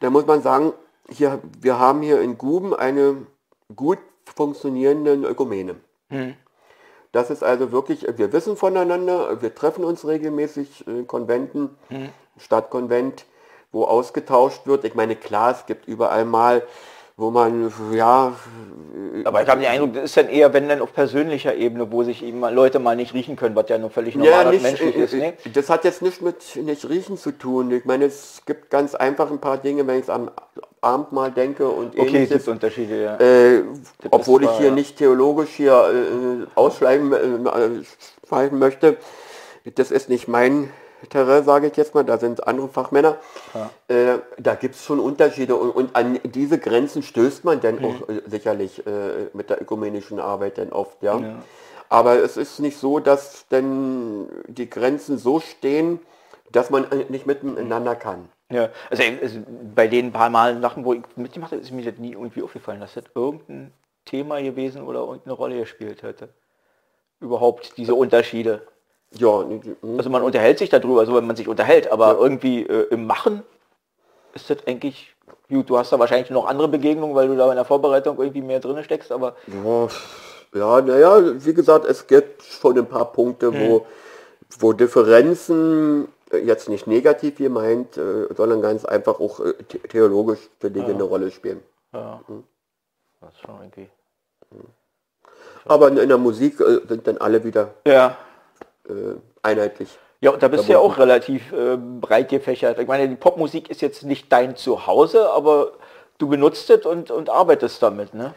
[0.00, 0.74] dann muss man sagen,
[1.08, 3.26] hier, wir haben hier in Guben eine
[3.74, 3.98] gut
[4.34, 5.76] funktionierende Ökumene.
[7.12, 11.70] Das ist also wirklich, wir wissen voneinander, wir treffen uns regelmäßig in Konventen,
[12.36, 13.24] Stadtkonvent,
[13.72, 14.84] wo ausgetauscht wird.
[14.84, 16.62] Ich meine, klar, es gibt überall mal,
[17.18, 18.34] wo man, ja,
[19.24, 22.02] Aber ich habe den Eindruck, das ist dann eher, wenn dann auf persönlicher Ebene, wo
[22.02, 24.94] sich eben Leute mal nicht riechen können, was ja nur völlig normal Ja, nicht, menschlich
[24.94, 25.14] äh, ist.
[25.14, 25.32] äh, Ne?
[25.54, 27.70] Das hat jetzt nicht mit nicht riechen zu tun.
[27.70, 30.30] Ich meine, es gibt ganz einfach ein paar Dinge, wenn ich es am
[30.82, 32.30] Abend mal denke und Okay, es ähnliches.
[32.36, 33.16] gibt Unterschiede, ja.
[33.18, 33.62] Äh,
[34.10, 34.74] obwohl ich zwar, hier ja.
[34.74, 38.98] nicht theologisch hier äh, ausschreiben äh, schreiben möchte.
[39.74, 40.70] Das ist nicht mein
[41.08, 42.04] Terrain, sage ich jetzt mal.
[42.04, 43.16] Da sind andere Fachmänner.
[43.88, 48.08] Äh, da gibt es schon Unterschiede und, und an diese Grenzen stößt man dann auch
[48.08, 51.18] äh, sicherlich äh, mit der ökumenischen Arbeit dann oft, ja.
[51.18, 51.42] Ja.
[51.88, 56.00] Aber es ist nicht so, dass denn die Grenzen so stehen,
[56.50, 58.28] dass man äh, nicht miteinander kann.
[58.50, 59.40] Ja, also, also
[59.74, 62.80] bei den paar Mal Sachen, wo ich mitgemacht habe, ist mir das nie irgendwie aufgefallen,
[62.80, 63.72] dass das irgendein
[64.04, 66.28] Thema gewesen oder irgendeine Rolle gespielt hätte.
[67.20, 68.66] Überhaupt diese Unterschiede.
[69.12, 69.98] Ja, nee, hm.
[69.98, 73.42] Also man unterhält sich darüber, also wenn man sich unterhält, aber irgendwie äh, im Machen
[74.34, 75.14] ist das eigentlich,
[75.48, 78.42] gut, du hast da wahrscheinlich noch andere Begegnungen, weil du da in der Vorbereitung irgendwie
[78.42, 79.88] mehr drin steckst, aber Ja,
[80.54, 83.86] ja, naja, wie gesagt, es gibt schon ein paar Punkte, wo,
[84.58, 90.40] wo Differenzen äh, jetzt nicht negativ gemeint, äh, sondern ganz einfach auch äh, the theologisch
[90.58, 91.62] für Dinge eine Rolle spielen.
[91.92, 92.20] ja,
[93.20, 93.88] das ist schon irgendwie.
[95.64, 98.16] Aber in, in der Musik äh, sind dann alle wieder Ja.
[98.88, 99.88] Äh, einheitlich.
[100.20, 102.78] Ja, und da bist du ja auch relativ äh, breit gefächert.
[102.78, 105.72] Ich meine, die Popmusik ist jetzt nicht dein Zuhause, aber
[106.18, 108.34] du benutzt es und, und arbeitest damit, ne?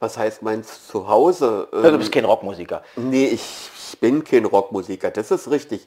[0.00, 1.68] Was heißt meins zu Hause?
[1.70, 2.82] Also, du Ähm, bist kein Rockmusiker.
[2.96, 5.86] Nee, ich, ich bin kein Rockmusiker, das ist richtig.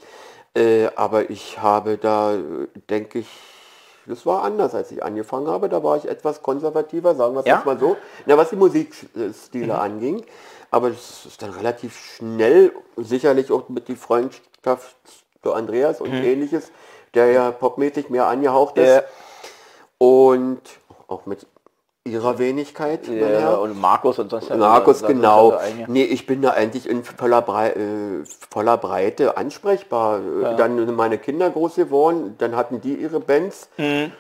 [0.56, 2.34] Äh, aber ich habe da,
[2.90, 3.28] denke ich,
[4.06, 5.68] das war anders, als ich angefangen habe.
[5.68, 7.62] Da war ich etwas konservativer, sagen wir es Ja?
[7.66, 10.24] mal so, ja, was die Musikstile anging.
[10.72, 14.96] Aber es ist dann relativ schnell, sicherlich auch mit die Freundschaft
[15.44, 16.72] zu Andreas und ähnliches,
[17.14, 18.90] der ja popmäßig mehr angehaucht ist.
[18.96, 19.02] Ja.
[19.98, 20.62] Und
[21.08, 21.46] auch mit
[22.04, 23.08] ihrer Wenigkeit.
[23.08, 25.52] Ja, und Markus und sonst Markus, da- genau.
[25.52, 30.20] da- da- Nee, ich bin da eigentlich in voller, Brei äh, voller Breite ansprechbar.
[30.20, 33.70] Äh, Dann sind meine Kinder groß geworden, dann hatten die ihre Bands.
[33.78, 34.12] Mhm.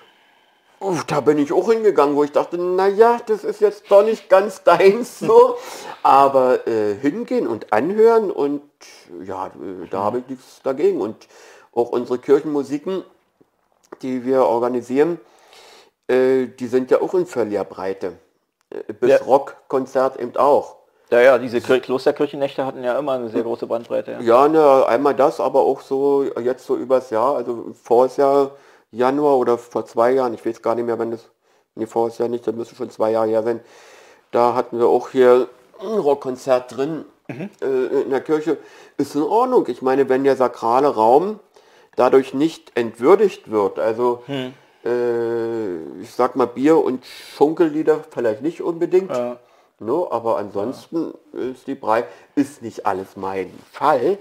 [1.08, 4.64] Da bin ich auch hingegangen, wo ich dachte, naja, das ist jetzt doch nicht ganz
[4.64, 5.58] deins so.
[6.04, 8.62] Aber äh, hingehen und anhören und
[9.24, 9.52] ja,
[9.90, 11.02] da habe ich nichts dagegen.
[11.02, 11.28] Und
[11.74, 13.04] auch unsere Kirchenmusiken,
[14.02, 15.20] die wir organisieren,
[16.08, 18.14] äh, die sind ja auch in völliger Breite.
[18.70, 19.18] Äh, Bis Ja.
[19.18, 20.76] Rockkonzert eben auch.
[21.12, 24.12] Ja, ja, diese Kir- Klosterkirchennächte hatten ja immer eine sehr große Bandbreite.
[24.14, 24.20] Ja.
[24.22, 28.52] Ja, ne, einmal das, aber auch so jetzt so übers Jahr, also voriges Jahr
[28.96, 31.30] Januar oder vor zwei Jahren, ich weiß gar nicht mehr, wenn das,
[31.76, 33.60] nee, voriges Jahr nicht, das müsste schon zwei Jahre her sein,
[34.32, 38.58] da hatten wir auch hier ein Rockkonzert drin äh, in der Kirche.
[38.98, 39.66] Ist in Ordnung.
[39.68, 41.40] Ich meine, wenn der sakrale Raum
[41.96, 44.24] dadurch nicht entwürdigt wird, also
[44.86, 49.38] äh, ich sag mal Bier und Schunkellieder vielleicht nicht unbedingt, Ja.
[49.78, 54.18] Ne, aber ansonsten ist die Brei, ist nicht alles mein Fall,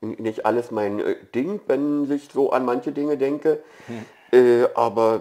[0.00, 3.62] nicht alles mein äh, Ding, wenn ich so an manche Dinge denke,
[4.32, 5.20] äh, aber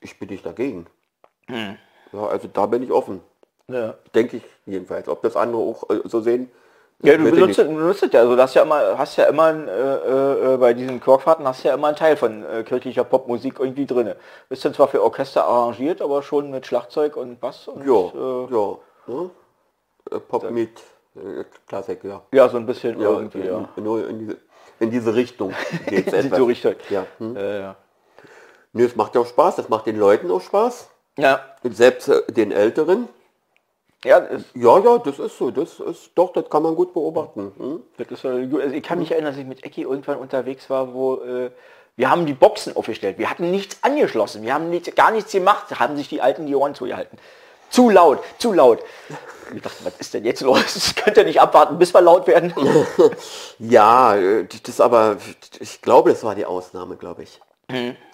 [0.00, 0.86] ich bin nicht dagegen.
[1.48, 3.20] Ja, also da bin ich offen,
[3.68, 3.94] Ja.
[4.14, 5.08] denke ich jedenfalls.
[5.08, 6.50] Ob das andere auch äh, so sehen,
[7.02, 10.54] Ja, du benutzt, benutzt es ja, also das ja immer, hast ja immer ein, äh,
[10.54, 14.12] äh, bei diesen Chorfahrten hast ja immer einen Teil von äh, kirchlicher Popmusik irgendwie drin.
[14.48, 18.52] Ist dann zwar für Orchester arrangiert, aber schon mit Schlagzeug und Bass und ja, äh,
[18.52, 19.30] ja, ne?
[20.10, 20.82] Äh, Pop mit äh,
[21.66, 22.22] Klassik, ja.
[22.32, 23.68] ja, so ein bisschen ja irgendwie, ja.
[23.76, 24.36] Nur in diese,
[24.80, 25.52] in diese Richtung
[25.86, 26.90] geht Sieht so richtig.
[26.90, 27.36] Ja, hm.
[27.36, 27.76] Äh, ja.
[28.72, 30.90] Nee, es macht ja auch Spaß, das macht den Leuten auch Spaß.
[31.18, 33.08] Ja, Selbst äh, den Älteren.
[34.04, 34.22] ja,
[34.54, 35.50] Ja, ja, das ist so.
[35.50, 37.52] Das ist doch, das kann man gut beobachten.
[37.56, 37.82] Hm?
[37.96, 41.16] das ist, also ich kann mich erinnern, dass ich mit Ecki irgendwann unterwegs war, wo
[41.22, 41.50] äh,
[41.96, 43.18] wir haben die Boxen aufgestellt.
[43.18, 44.42] Wir hatten nichts angeschlossen.
[44.42, 45.80] Wir haben nicht, gar nichts gemacht.
[45.80, 47.18] Haben sich die Alten die Ohren zugehalten.
[47.70, 48.80] Zu laut, zu laut.
[49.54, 50.60] Ich dachte, was ist denn jetzt los?
[50.74, 52.52] Das könnt ihr nicht abwarten, bis wir laut werden.
[53.58, 55.16] Ja, äh, das aber,
[55.60, 57.40] ich glaube, das war die Ausnahme, glaube ich.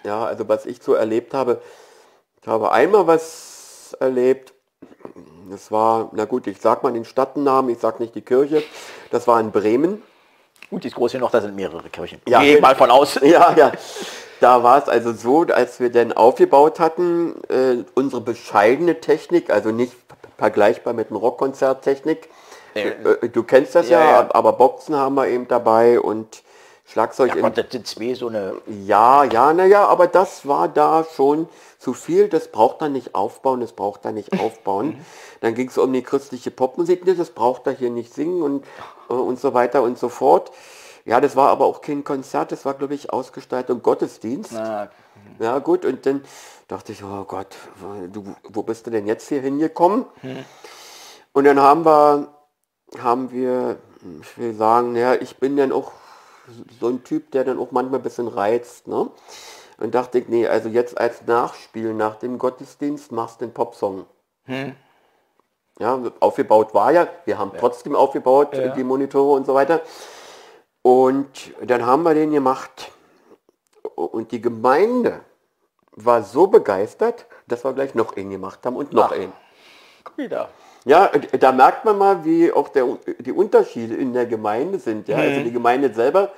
[0.03, 1.61] Ja, also was ich so erlebt habe,
[2.41, 4.53] ich habe einmal was erlebt,
[5.49, 8.63] das war, na gut, ich sag mal den Stadtnamen, ich sag nicht die Kirche,
[9.11, 10.01] das war in Bremen.
[10.69, 12.19] Gut, die ist groß genug, da sind mehrere Kirchen.
[12.27, 12.41] Ja.
[12.41, 13.19] Geh mal von aus.
[13.21, 13.71] Ja, ja.
[14.43, 19.71] Da war es also so, als wir dann aufgebaut hatten, äh, unsere bescheidene Technik, also
[19.71, 19.93] nicht
[20.37, 22.27] vergleichbar mit einem Rockkonzerttechnik.
[22.73, 24.29] Äh, du kennst das ja, Ja, ja.
[24.33, 26.43] aber Boxen haben wir eben dabei und
[26.85, 28.55] Schlagzeug Ja das sind zwei so eine...
[28.85, 31.47] ja, ja, naja, aber das war da schon
[31.79, 32.27] zu viel.
[32.27, 35.05] Das braucht er nicht aufbauen, das braucht er nicht aufbauen.
[35.39, 38.65] Dann ging es um die christliche Popmusik, nee, das braucht er hier nicht singen und,
[39.09, 40.51] äh, und so weiter und so fort.
[41.05, 44.53] Ja, das war aber auch kein Konzert, das war, glaube ich, Ausgestaltung Gottesdienst.
[44.53, 44.89] Na,
[45.39, 46.23] Ja, gut, und dann
[46.67, 47.47] dachte ich, oh Gott,
[48.11, 50.05] du, wo bist du denn jetzt hier hingekommen?
[51.33, 52.27] Und dann haben wir,
[52.99, 53.77] haben wir,
[54.21, 55.91] ich will sagen, ja, ich bin dann auch
[56.79, 59.09] so ein Typ, der dann auch manchmal ein bisschen reizt, ne?
[59.79, 64.05] Und dachte ich, nee, also jetzt als Nachspiel nach dem Gottesdienst machst du den Popsong.
[65.79, 68.67] Ja, aufgebaut war ja, wir haben trotzdem aufgebaut, Ja.
[68.69, 69.81] die Monitore und so weiter.
[70.83, 71.27] Und
[71.65, 72.91] dann haben wir den gemacht.
[73.95, 75.21] Und die Gemeinde
[75.91, 79.11] war so begeistert, dass wir gleich noch einen gemacht haben und noch Ach.
[79.15, 79.33] einen.
[80.03, 80.49] guck wieder.
[80.85, 81.07] Ja,
[81.39, 82.85] da merkt man mal, wie auch der,
[83.19, 85.07] die Unterschiede in der Gemeinde sind.
[85.07, 85.17] Ja?
[85.17, 86.29] Also die Gemeinde selber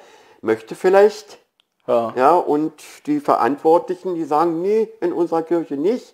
[0.41, 1.39] möchte vielleicht,
[1.87, 2.13] Ja.
[2.15, 2.73] ja, und
[3.07, 6.13] die Verantwortlichen, die sagen, nee, in unserer Kirche nicht.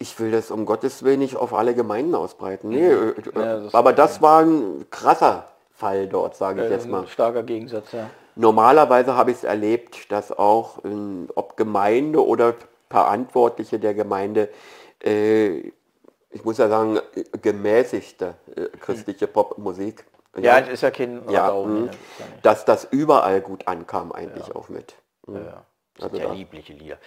[0.00, 2.70] Ich will das um Gottes Willen nicht auf alle Gemeinden ausbreiten.
[2.70, 5.46] Nee, äh, Ja, das- aber das war ein krasser
[5.78, 7.06] Fall dort, sage ich jetzt mal.
[7.06, 8.10] starker Gegensatz, ja.
[8.34, 12.54] Normalerweise habe ich es erlebt, dass auch ähm, ob Gemeinde oder
[12.90, 14.48] Verantwortliche der Gemeinde,
[15.02, 15.58] äh,
[16.30, 16.98] ich muss ja sagen,
[17.42, 20.04] gemäßigte äh, christliche Popmusik,
[20.36, 24.54] Ja, das ist ja kein ja, Radau mh, ja dass das überall gut ankam eigentlich
[24.54, 24.94] auch mit.
[25.26, 25.64] Ja, ja.
[25.94, 26.98] Das Also sind ja da- liebliche Lieder.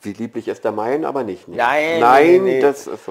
[0.00, 1.48] Wie lieblich ist der Main, aber nicht.
[1.48, 1.56] Nee.
[1.56, 2.60] Nein, Nein, nee, nee.
[2.60, 3.08] Das, ist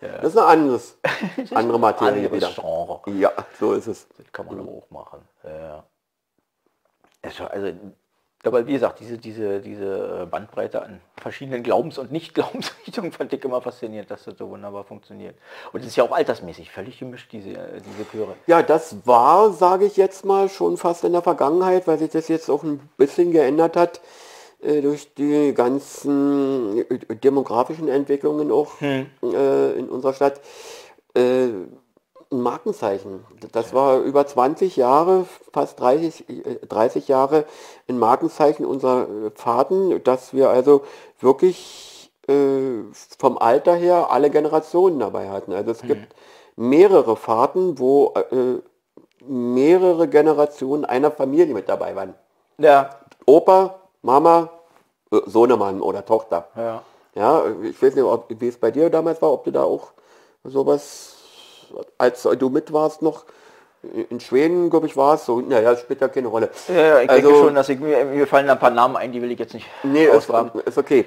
[0.00, 0.98] das ist eine anderes,
[1.54, 2.50] andere Materie Anderes wieder.
[2.50, 3.00] Genre.
[3.18, 4.06] Ja, so ist es.
[4.16, 5.20] Das kann man aber auch machen.
[5.44, 5.84] Ja.
[7.22, 7.44] Also,
[8.44, 13.60] aber wie gesagt, diese, diese, diese Bandbreite an verschiedenen Glaubens- und Nicht-Glaubensrichtungen fand ich immer
[13.60, 15.36] faszinierend, dass das so wunderbar funktioniert.
[15.72, 18.36] Und es ist ja auch altersmäßig völlig gemischt, diese, diese Chöre.
[18.46, 22.28] Ja, das war, sage ich jetzt mal, schon fast in der Vergangenheit, weil sich das
[22.28, 24.00] jetzt auch ein bisschen geändert hat
[24.60, 29.06] durch die ganzen äh, demografischen Entwicklungen auch äh,
[29.78, 30.40] in unserer Stadt.
[31.14, 31.48] Äh,
[32.30, 33.24] ein Markenzeichen.
[33.52, 37.44] Das war über 20 Jahre, fast 30, äh, 30 Jahre
[37.88, 40.82] ein Markenzeichen unserer äh, Fahrten, dass wir also
[41.20, 42.82] wirklich äh,
[43.18, 45.52] vom Alter her alle Generationen dabei hatten.
[45.52, 46.14] Also es gibt
[46.56, 48.60] mehrere Fahrten, wo äh,
[49.26, 52.14] mehrere Generationen einer Familie mit dabei waren.
[52.58, 52.90] Ja,
[53.24, 54.50] Opa, Mama,
[55.12, 56.48] äh, Sohnemann oder Tochter.
[56.56, 56.82] ja.
[57.14, 59.88] Ja, ich weiß nicht, ob, wie es bei dir damals war, ob du da auch
[60.44, 61.16] sowas,
[61.96, 63.24] als du mit warst noch,
[64.10, 66.50] in Schweden, glaube ich, warst, so, naja, spielt ja keine Rolle.
[66.68, 69.10] Ja, ja, ich Also- denke schon, dass ich, mir, mir fallen ein paar Namen ein,
[69.10, 70.30] die will ich jetzt nicht Nee, ist,
[70.64, 71.06] ist okay.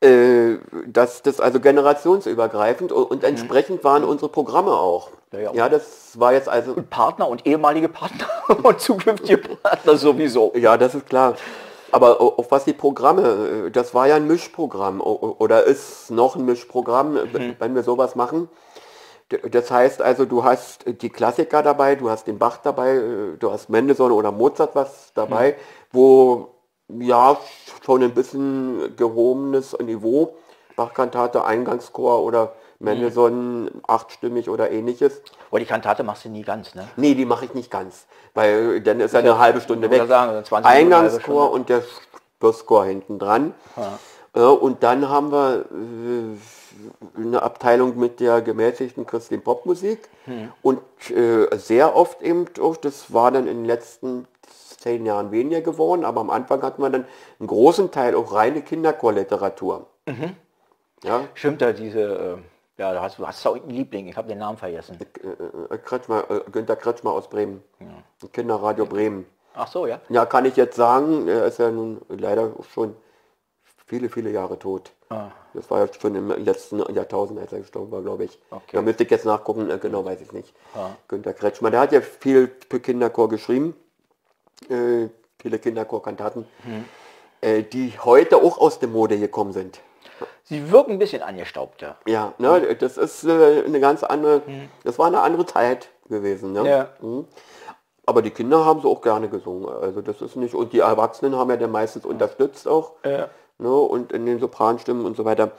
[0.00, 5.10] Äh, das, das also generationsübergreifend und, und entsprechend waren unsere Programme auch.
[5.32, 5.52] Ja, ja.
[5.54, 8.26] ja, das war jetzt also, Partner und ehemalige Partner
[8.62, 10.52] und zukünftige Partner sowieso.
[10.54, 11.34] ja, das ist klar.
[11.90, 16.44] Aber auf was die Programme, äh, das war ja ein Mischprogramm oder ist noch ein
[16.44, 17.56] Mischprogramm, Mhm.
[17.58, 18.48] wenn wir sowas machen.
[19.50, 23.50] Das heißt also, du hast die Klassiker dabei, du hast den Bach dabei, äh, du
[23.52, 25.56] hast Mendelssohn oder Mozart was dabei,
[25.92, 26.48] wo
[26.88, 27.36] ja
[27.84, 30.34] schon ein bisschen gehobenes Niveau,
[30.76, 35.20] Bachkantate, Eingangschor oder Mendelssohn achtstimmig oder ähnliches.
[35.50, 36.86] Aber die Kantate machst du nie ganz, ne?
[36.96, 40.06] Nee, die mache ich nicht ganz, weil dann ist ja eine halbe Stunde weg.
[40.06, 41.82] sagen, 20 Minuten, eine halbe Eingangschor und der
[42.40, 43.52] Schlusschor hinten dran.
[44.34, 50.52] Äh, und dann haben wir äh, eine Abteilung mit der gemäßigten Christlichen Popmusik Hm.
[50.62, 54.28] und äh, sehr oft eben auch, das war dann in den letzten
[54.78, 57.06] zehn Jahren weniger geworden, aber am Anfang hatten wir dann
[57.40, 59.86] einen großen Teil auch reine Kinderchorliteratur.
[60.06, 60.36] Mhm.
[61.02, 62.36] Ja, Stimmt da diese, äh,
[62.78, 64.98] ja, da hast du hast auch einen Liebling, ich habe den Namen vergessen.
[65.70, 67.62] äh, Kretschmer, äh, Günter Kretschmer aus Bremen,
[68.32, 69.26] Kinderradio Bremen.
[69.54, 70.00] Ach so, ja.
[70.08, 72.96] Ja, kann ich jetzt sagen, er ist ja nun leider schon
[73.86, 74.92] viele, viele Jahre tot.
[75.08, 75.30] Ah.
[75.54, 78.38] Das war ja schon im letzten Jahrtausend, als er gestorben war, glaube ich.
[78.50, 78.76] Okay.
[78.76, 80.54] Da müsste ich jetzt nachgucken, äh, genau weiß ich nicht.
[81.08, 83.74] Günter Kretschmer, der hat ja viel für Kinderchor geschrieben,
[84.68, 85.08] äh,
[85.40, 86.84] viele Kinderchorkantaten, Hm.
[87.40, 89.80] äh, die heute auch aus der Mode gekommen sind.
[90.48, 92.32] Sie wirken ein bisschen angestaubt, ja.
[92.38, 94.40] Ne, das ist äh, eine ganz andere,
[94.84, 96.52] das war eine andere Zeit gewesen.
[96.52, 96.68] Ne?
[96.68, 96.88] Ja.
[97.00, 97.26] Mhm.
[98.06, 99.68] Aber die Kinder haben sie auch gerne gesungen.
[99.68, 102.92] Also das ist nicht, und die Erwachsenen haben ja dann meistens unterstützt auch.
[103.04, 103.28] Ja.
[103.58, 103.70] Ne?
[103.70, 105.50] Und in den Sopranstimmen und so weiter.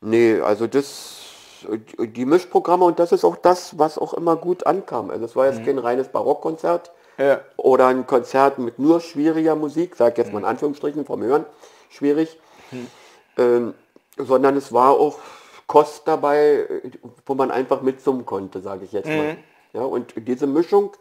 [0.00, 1.16] Nee, also das,
[1.98, 5.10] die Mischprogramme und das ist auch das, was auch immer gut ankam.
[5.10, 7.40] Also es war jetzt kein reines Barockkonzert Ja.
[7.58, 11.44] oder ein Konzert mit nur schwieriger Musik, sag jetzt mal in Anführungsstrichen vom Hören,
[11.90, 12.38] schwierig,
[13.36, 13.74] ähm,
[14.18, 15.18] sondern es war auch
[15.66, 16.66] Kost dabei,
[17.26, 19.36] wo man einfach mitsummen konnte, sage ich jetzt mal.
[19.72, 20.92] Ja, und diese Mischung,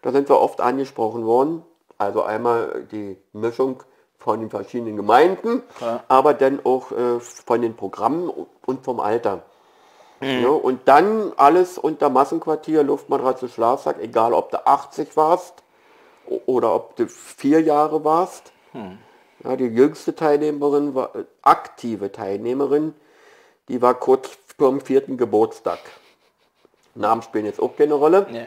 [0.00, 1.62] da sind wir oft angesprochen worden,
[1.98, 3.82] also einmal die Mischung
[4.18, 5.62] von den verschiedenen Gemeinden,
[6.08, 8.30] aber dann auch äh, von den Programmen
[8.64, 9.42] und vom Alter.
[10.42, 15.64] Ja, und dann alles unter Massenquartier, Luftmatratze, Schlafsack, egal ob du 80 warst
[16.46, 18.52] oder ob du vier Jahre warst.
[19.44, 22.94] Ja, die jüngste Teilnehmerin war äh, aktive Teilnehmerin,
[23.68, 25.78] die war kurz vor dem vierten Geburtstag.
[26.94, 28.26] Namen spielen jetzt auch keine Rolle.
[28.30, 28.46] Ja.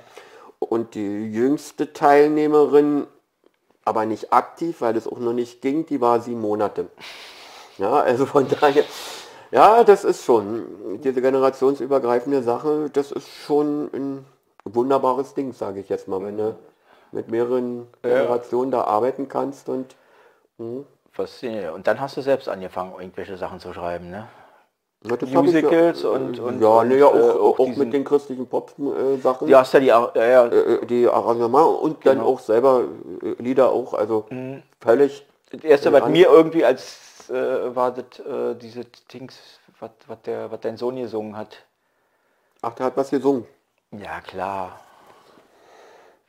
[0.59, 3.07] Und die jüngste Teilnehmerin,
[3.83, 6.87] aber nicht aktiv, weil es auch noch nicht ging, die war sieben Monate.
[7.77, 8.83] Ja, also von daher,
[9.51, 14.25] ja, das ist schon, diese generationsübergreifende Sache, das ist schon ein
[14.63, 16.55] wunderbares Ding, sage ich jetzt mal, wenn du
[17.11, 19.95] mit mehreren Generationen da arbeiten kannst und
[21.11, 21.73] Faszinierend.
[21.75, 24.27] Und dann hast du selbst angefangen, irgendwelche Sachen zu schreiben, ne?
[25.03, 28.03] Ja, Musicals ja, und, und, ja, und nee, ja, auch, äh, auch, diesen- mit den
[28.03, 32.27] christlichen Pop-Sachen, Du hast ja die, ja, ja, äh, die Arrangement und dann Genau.
[32.29, 32.85] auch selber
[33.21, 34.63] äh, Lieder auch, also Mhm.
[34.81, 39.37] völlig, das erste, äh, was mir irgendwie als äh, war das, äh, diese Dings,
[39.79, 39.91] was,
[40.23, 41.57] der, was dein Sohn gesungen hat.
[42.61, 43.45] ach, der hat was gesungen.
[43.91, 44.79] Ja, klar.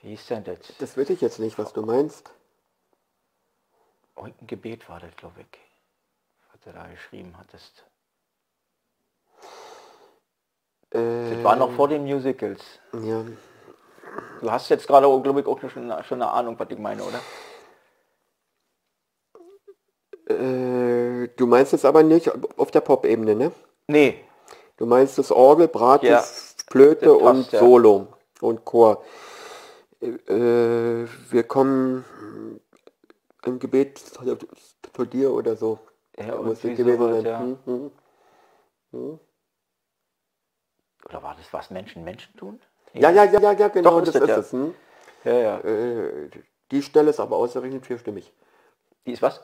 [0.03, 0.59] Wie hieß denn das?
[0.79, 2.31] Das weiß ich jetzt nicht, was du meinst.
[4.17, 5.59] Irgendein Gebet war das, glaube ich,
[6.53, 7.85] was du da geschrieben hattest.
[10.91, 12.63] Äh, Das war noch vor den Musicals.
[12.93, 13.25] ja,
[14.41, 15.71] Du hast jetzt gerade, glaube ich, auch schon,
[16.05, 17.21] schon eine Ahnung, was ich meine, oder?
[20.29, 23.53] äh, du meinst es aber nicht auf der Pop-Ebene, ne?
[23.89, 24.25] Nee.
[24.77, 26.25] Du meinst das Orgel, Braten, Ja.
[26.69, 27.61] Flöte passt, und ja.
[27.61, 28.09] Solo
[28.41, 29.05] und Chor.
[30.01, 32.05] Äh, wir kommen
[33.47, 35.79] im Gebet zu, dir oder so.
[36.19, 37.25] Ja, Muss es gewesen sowas, sein.
[37.25, 37.41] ja.
[37.41, 37.91] Hm,
[38.93, 39.21] hm.
[41.05, 42.61] Oder war das was Menschen Menschen tun?
[42.95, 44.39] Ja, ja, ja, ja, ja, genau, Doch, ist das das, ist ja.
[44.39, 44.53] es.
[44.53, 44.75] Hm?
[45.25, 45.59] Ja, ja.
[45.61, 46.31] Äh,
[46.71, 48.33] die Stelle ist aber ausgerechnet vierstimmig.
[49.05, 49.41] Die ist was?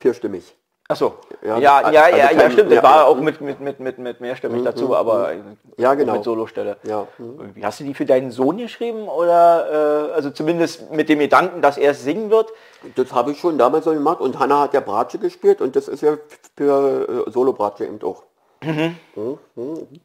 [0.00, 0.56] Vierstimmig.
[0.88, 1.14] Ach so.
[1.42, 2.70] Ja, Ja, ja, ja, also ja, kein- stimmt.
[2.70, 3.04] Das ja, war ja.
[3.04, 5.32] auch mit, mit, mit, mit, mit mehrstimmig dazu, aber
[5.78, 6.12] Ja, auch genau.
[6.14, 6.76] mit Solostelle.
[6.82, 7.06] Ja.
[7.16, 7.40] hm.
[7.40, 7.64] Irgendwie.
[7.64, 11.78] Hast du die für deinen Sohn geschrieben oder äh, also zumindest mit dem Gedanken, dass
[11.78, 12.50] er es singen wird?
[12.96, 15.88] Das habe ich schon damals so gemacht und Hanna hat ja Bratsche gespielt und das
[15.88, 16.18] ist ja
[16.56, 18.24] für äh, Solo-Bratsche eben auch.
[18.62, 19.38] Mhm, mhm.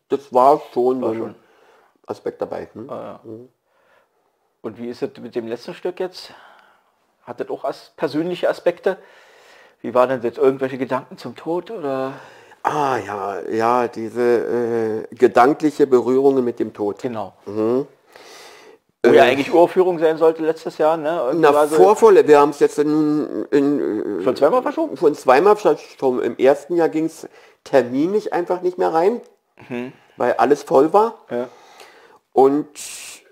[0.10, 1.36] Das war schon so ein
[2.06, 2.70] Aspekt dabei.
[2.74, 3.50] Hm?
[4.62, 6.34] Und wie ist es mit dem letzten Stück jetzt?
[7.24, 8.98] Hat das auch as persönliche Aspekte?
[9.82, 12.14] Wie waren denn jetzt irgendwelche Gedanken zum Tod oder?
[12.64, 17.02] Ah ja, ja, diese äh, gedankliche Berührungen mit dem Tod.
[17.02, 17.34] Genau.
[17.46, 17.86] Wo
[19.04, 21.22] ja eigentlich Uraufführung sein sollte letztes Jahr, ne?
[21.28, 24.98] Irgendwie Na, so- Vorvolle, wir haben es jetzt in, in, äh, Schon zweimal verschoben?
[24.98, 26.22] Schon zweimal verschoben.
[26.22, 27.30] Im ersten Jahr ging es
[27.64, 29.22] terminlich einfach nicht mehr rein,
[30.18, 31.20] weil alles voll war.
[31.30, 31.48] Ja.
[32.34, 32.68] Und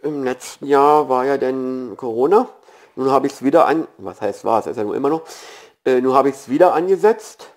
[0.02, 2.48] im letzten Jahr war ja dann Corona.
[2.96, 5.24] Nun habe ich es wieder an, was heißt war es, ist ja nur immer noch.
[5.86, 7.50] Äh, nun habe ich es wieder angesetzt.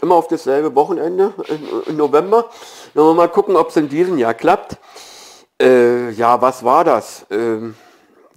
[0.00, 2.50] Immer auf dasselbe Wochenende in, in November.
[2.92, 4.76] Wir mal gucken, ob es in diesem Jahr klappt.
[5.60, 7.24] Äh, ja, was war das?
[7.30, 7.74] Ähm,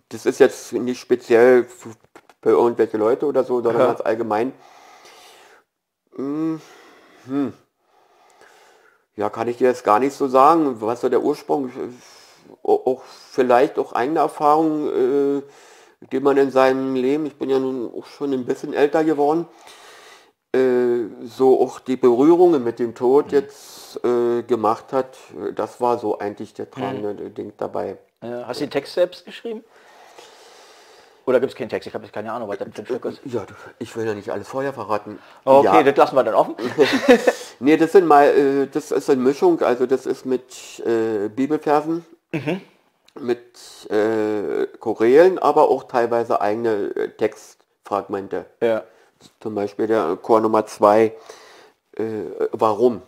[0.09, 1.89] das ist jetzt nicht speziell für,
[2.41, 3.87] für irgendwelche Leute oder so, sondern Ja.
[3.87, 4.53] ganz allgemein.
[6.15, 6.61] Hm,
[7.25, 7.53] hm.
[9.15, 11.71] Ja, kann ich dir jetzt gar nicht so sagen, was so der Ursprung
[12.63, 13.01] auch
[13.31, 15.41] vielleicht auch eigene Erfahrungen, äh,
[16.11, 19.47] die man in seinem Leben, ich bin ja nun auch schon ein bisschen älter geworden,
[20.53, 25.97] äh, so auch die Berührungen mit dem Tod jetzt äh, gemacht hat, äh, das war
[25.97, 27.97] so eigentlich der tragende Ding dabei.
[28.21, 28.47] Ja.
[28.47, 29.63] Hast du den Text selbst geschrieben?
[31.25, 31.87] Oder gibt es keinen Text?
[31.87, 33.19] Ich habe jetzt keine Ahnung, was das für ein Stück ist.
[33.25, 33.45] Ja,
[33.79, 35.19] ich will ja nicht alles vorher verraten.
[35.43, 35.83] Okay, ja.
[35.83, 36.55] das lassen wir dann offen.
[37.59, 42.05] Nee, das sind mal, äh, das ist eine Mischung, also das ist mit äh, Bibelversen,
[43.19, 48.45] mit äh, Chorälen, aber auch teilweise eigene äh, Textfragmente.
[48.61, 48.83] ja.
[49.39, 51.15] Zum Beispiel der Chor Nummer 2,
[51.97, 52.03] äh,
[52.51, 53.01] warum?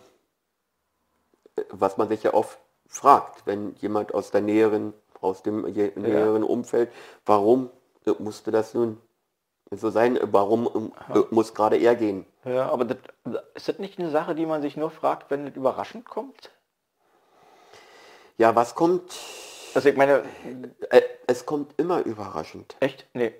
[1.68, 2.58] Was man sich ja oft
[2.88, 6.90] fragt, wenn jemand aus der näheren, aus dem je- näheren Umfeld,
[7.26, 7.70] warum
[8.06, 9.00] äh, musste das nun
[9.70, 10.18] so sein?
[10.32, 12.26] Warum äh, muss gerade er gehen?
[12.44, 12.96] Ja, aber das,
[13.54, 16.50] ist das nicht eine Sache, die man sich nur fragt, wenn es überraschend kommt?
[18.36, 19.12] Ja, was kommt?
[19.74, 20.22] Also ich meine,
[20.90, 22.76] Äh, es kommt immer überraschend.
[22.80, 23.06] echt?
[23.14, 23.34] Nee,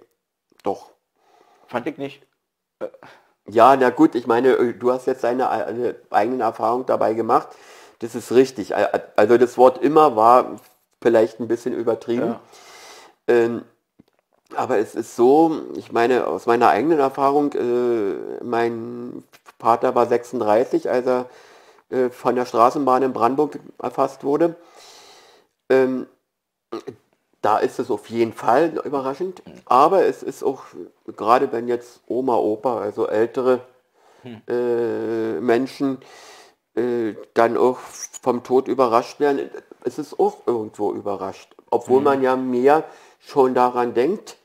[0.63, 0.91] Doch.
[1.67, 2.27] fand ich nicht.
[3.49, 7.49] Ja, na gut, ich meine, äh, du hast jetzt deine äh, eigenen Erfahrungen dabei gemacht.
[7.99, 8.77] Das ist richtig.
[8.77, 10.61] Ä- Also das Wort immer war
[11.03, 12.27] vielleicht ein bisschen übertrieben.
[12.29, 12.41] Ja.
[13.27, 13.65] Ähm,
[14.57, 19.25] aber es ist so, ich meine, aus meiner eigenen Erfahrung, äh, mein
[19.59, 21.27] Vater war 36, als er
[21.91, 24.57] äh, von der Straßenbahn in Brandenburg erfasst wurde.
[25.69, 26.07] Ähm,
[27.43, 30.65] da ist es auf jeden Fall überraschend, aber es ist auch,
[31.17, 33.61] gerade wenn jetzt Oma, Opa, also ältere
[34.47, 35.99] äh, Menschen
[36.75, 39.51] äh, dann auch vom Tod überrascht werden,
[39.85, 41.55] es ist auch irgendwo überrascht.
[41.71, 42.85] Obwohl man ja mehr
[43.19, 44.37] schon daran denkt,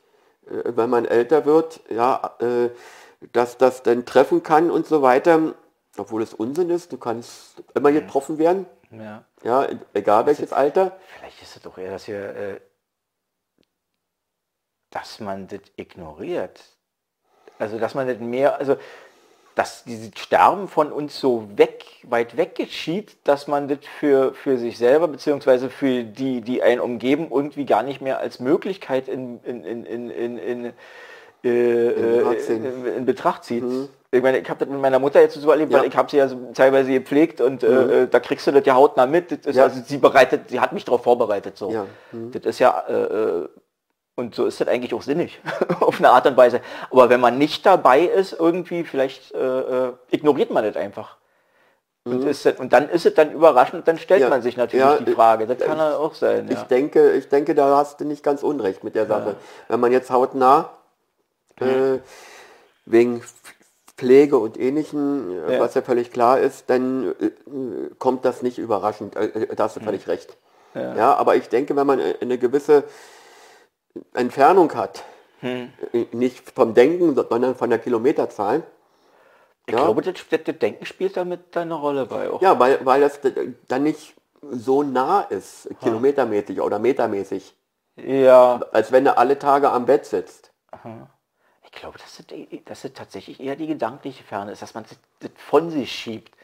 [0.46, 2.70] äh, wenn man älter wird, ja, äh,
[3.32, 5.54] dass das dann treffen kann und so weiter,
[5.98, 9.24] obwohl es Unsinn ist, du kannst immer getroffen werden, Ja.
[9.42, 10.96] ja, egal welches Alter.
[11.18, 12.60] Vielleicht ist es doch eher, dass wir, äh,
[14.90, 16.62] dass man das ignoriert.
[17.58, 18.76] Also dass man nicht mehr, also
[19.54, 24.58] dass dieses Sterben von uns so weg, weit weg geschieht, dass man das für, für
[24.58, 29.42] sich selber beziehungsweise für die, die einen umgeben, irgendwie gar nicht mehr als Möglichkeit in,
[29.44, 30.72] in, in, in, in,
[31.46, 33.64] äh, äh, in, in Betracht zieht.
[34.10, 35.80] Ich meine, ich habe das mit meiner Mutter jetzt so erlebt, Ja.
[35.80, 38.64] weil ich habe sie ja so teilweise gepflegt und äh, äh, da kriegst du das
[38.64, 39.46] ja hautnah mit.
[39.46, 39.64] Ja.
[39.64, 41.56] Also sie bereitet, sie hat mich darauf vorbereitet.
[41.56, 41.70] So.
[41.70, 41.86] Ja.
[42.12, 43.48] Das ist ja, äh, äh,
[44.14, 45.40] und so ist das eigentlich auch sinnig,
[45.80, 46.60] auf eine Art und Weise.
[46.90, 51.16] Aber wenn man nicht dabei ist, irgendwie, vielleicht äh, ignoriert man das einfach.
[52.04, 55.12] Und, ist das, und dann ist es dann überraschend, dann stellt man sich natürlich die
[55.12, 55.46] Frage.
[55.48, 56.48] Das kann ja auch sein.
[56.48, 59.34] Ich denke, ich denke, da hast du nicht ganz unrecht mit der Sache.
[59.68, 60.70] Wenn man jetzt hautnah
[61.60, 61.98] äh,
[62.84, 63.22] wegen
[63.96, 65.60] Pflege und Ähnlichem, äh, Ja.
[65.60, 67.30] was ja völlig klar ist, dann äh,
[67.98, 69.16] kommt das nicht überraschend.
[69.16, 70.36] Äh, äh, da hast du völlig recht.
[70.74, 71.14] Ja.
[71.14, 72.84] aber ich denke, wenn man äh, eine gewisse
[74.12, 75.04] Entfernung hat,
[75.40, 75.68] äh,
[76.12, 78.62] nicht vom Denken, sondern von der Kilometerzahl,
[79.64, 79.80] Ich ja?
[79.80, 82.42] glaube, das, das, Denken spielt damit eine Rolle bei auch.
[82.42, 83.20] Ja, weil, weil das
[83.68, 84.14] dann nicht
[84.50, 87.56] so nah ist, kilometermäßig oder metermäßig.
[87.96, 88.60] Ja.
[88.72, 90.52] Als wenn er alle Tage am Bett sitzt.
[90.70, 91.08] Aha.
[91.76, 92.26] Ich glaube, dass das,
[92.64, 96.34] dass das tatsächlich eher die gedankliche Ferne ist, dass man das, das von sich schiebt.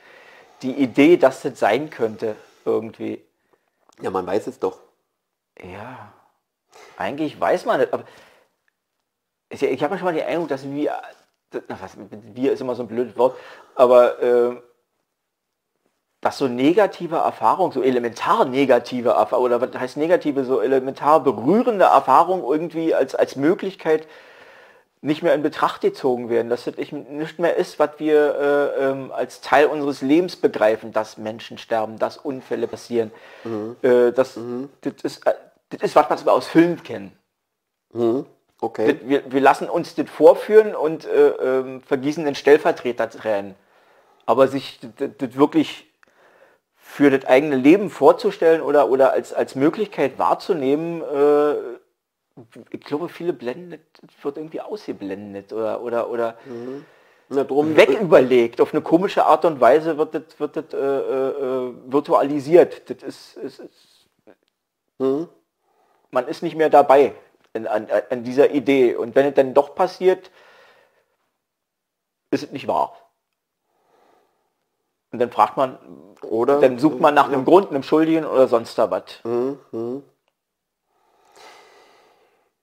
[0.61, 3.25] Die Idee, dass das sein könnte, irgendwie.
[4.03, 4.79] Ja, man weiß es doch.
[5.59, 6.13] Ja.
[6.99, 8.05] Eigentlich weiß man es, aber
[9.49, 11.01] ich habe manchmal die Eindruck, dass wir,
[11.67, 13.35] was, wir ist immer so ein blödes Wort,
[13.75, 14.63] aber äh,
[16.21, 21.87] dass so negative Erfahrungen, so elementar negative Erfahrungen, oder was heißt negative, so elementar berührende
[21.87, 24.07] Erfahrungen irgendwie als, als Möglichkeit
[25.05, 28.37] nicht mehr in Betracht gezogen werden, dass das nicht mehr ist, was wir
[28.79, 33.11] äh, ähm, als Teil unseres Lebens begreifen, dass Menschen sterben, dass Unfälle passieren.
[33.43, 33.77] Mhm.
[33.83, 34.69] Äh, das, mhm.
[34.81, 35.35] das, ist, äh,
[35.71, 37.13] das ist was, was wir aus Filmen kennen.
[37.93, 38.27] Mhm.
[38.61, 38.93] Okay.
[38.95, 43.57] Das, wir, wir, lassen uns das vorführen und äh, ähm, vergießen den Stellvertreter Tränen.
[44.25, 45.93] Aber sich das, das wirklich
[46.77, 51.55] für das eigene Leben vorzustellen oder, oder als, als Möglichkeit wahrzunehmen, äh,
[52.71, 53.81] ich glaube, viele blenden,
[54.23, 56.85] wird irgendwie ausgeblendet oder, oder, oder mhm.
[57.29, 58.61] Na, drum, wegüberlegt.
[58.61, 62.91] Auf eine komische Art und Weise wird das, wird das äh, äh, virtualisiert.
[62.91, 64.09] Das ist, ist, ist
[64.99, 65.29] mhm.
[66.11, 67.15] Man ist nicht mehr dabei
[67.55, 68.95] in, an, an dieser Idee.
[68.97, 70.31] Und wenn es dann doch passiert,
[72.31, 72.97] ist es nicht wahr.
[75.11, 75.79] Und dann fragt man,
[76.23, 79.21] oder dann sucht man nach einem Grund, einem Schuldigen oder sonst da was.
[79.25, 80.03] Mhm.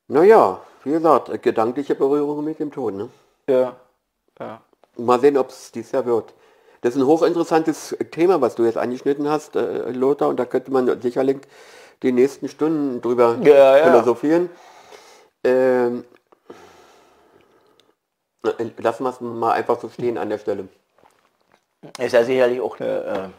[0.09, 2.95] Naja, wie gesagt, gedankliche Berührung mit dem Tod.
[2.95, 3.09] Ne?
[3.47, 3.75] Ja.
[4.39, 4.61] ja.
[4.97, 6.33] Mal sehen, ob es dies Jahr wird.
[6.81, 10.71] Das ist ein hochinteressantes Thema, was du jetzt angeschnitten hast, äh, Lothar, und da könnte
[10.71, 11.37] man sicherlich
[12.01, 13.83] die nächsten Stunden drüber ja, ja.
[13.83, 14.49] philosophieren.
[15.43, 16.05] Ähm,
[18.43, 20.67] äh, lassen wir es mal einfach so stehen an der Stelle.
[21.99, 23.29] Ist ja sicherlich auch eine, äh,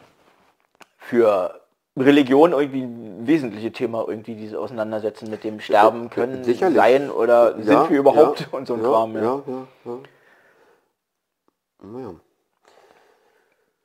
[0.98, 1.59] für
[1.96, 6.76] Religion irgendwie ein wesentliches Thema, irgendwie diese Auseinandersetzen mit dem Sterben können Sicherlich.
[6.76, 9.14] sein oder ja, sind wir überhaupt ja, und so ein ja, Kram.
[9.16, 9.22] Ja.
[9.22, 9.42] Ja,
[11.82, 12.14] ja, ja.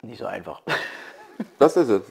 [0.04, 0.62] Nicht so einfach.
[1.60, 2.04] Das ist es.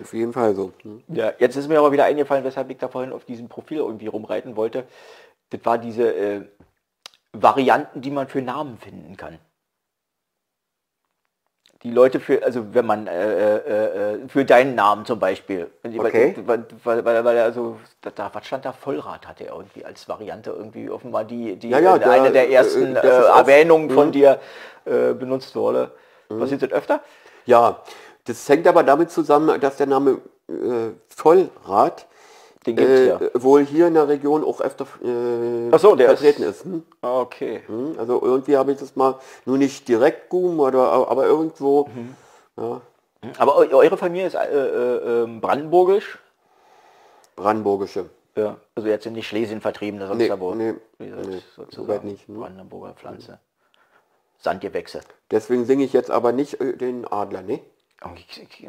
[0.00, 0.72] Auf jeden Fall so.
[0.82, 1.00] Hm.
[1.06, 4.08] Ja, jetzt ist mir aber wieder eingefallen, weshalb ich da vorhin auf diesem Profil irgendwie
[4.08, 4.88] rumreiten wollte.
[5.50, 6.40] Das war diese äh,
[7.32, 9.38] Varianten, die man für Namen finden kann
[11.86, 16.34] die Leute für, also wenn man äh, äh, äh für deinen Namen zum Beispiel, okay.
[16.44, 20.08] weil, weil, weil, weil er so, da, was stand da, Vollrad hatte er irgendwie als
[20.08, 24.12] Variante irgendwie offenbar die, die ja, ja, der, eine der ersten äh, Erwähnungen von mhm.
[24.12, 24.40] dir
[24.84, 25.92] äh, benutzt wurde.
[26.28, 26.40] Mhm.
[26.40, 27.00] Passiert das öfter?
[27.44, 27.82] Ja,
[28.24, 30.18] das hängt aber damit zusammen, dass der Name
[30.48, 32.06] äh, Vollrad
[32.66, 33.20] den gibt's äh, ja.
[33.34, 36.58] wohl hier in der Region auch öfter äh, so, der vertreten ist.
[36.58, 36.82] ist hm?
[37.00, 37.62] Okay.
[37.66, 37.96] Hm?
[37.98, 41.88] Also irgendwie habe ich das mal, nur nicht direkt Gum, oder, aber irgendwo.
[41.94, 42.14] Mhm.
[42.56, 42.80] Ja.
[43.38, 46.18] Aber eure Familie ist äh, äh, ähm, brandenburgisch?
[47.34, 48.06] Brandenburgische.
[48.36, 51.12] Ja, also jetzt sind nicht Schlesien vertrieben, sonst nee, aber nee, nee,
[51.70, 52.28] soweit nicht.
[52.28, 52.38] Ne?
[52.38, 53.32] Brandenburger Pflanze.
[53.32, 53.36] Mhm.
[54.38, 55.00] Sandgewächse.
[55.30, 57.60] Deswegen singe ich jetzt aber nicht äh, den Adler, ne?
[58.14, 58.68] Ich, ich,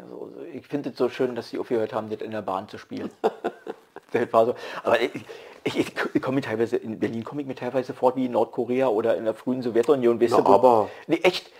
[0.54, 3.10] ich finde es so schön, dass sie aufgehört haben, das in der Bahn zu spielen.
[4.12, 4.54] das war so.
[4.82, 5.10] Aber ich,
[5.64, 9.16] ich, ich komme teilweise, in Berlin komme ich mir teilweise fort wie in Nordkorea oder
[9.16, 10.20] in der frühen Sowjetunion.
[10.20, 10.88] Weißt Na, du, aber...
[11.06, 11.50] Nee, echt,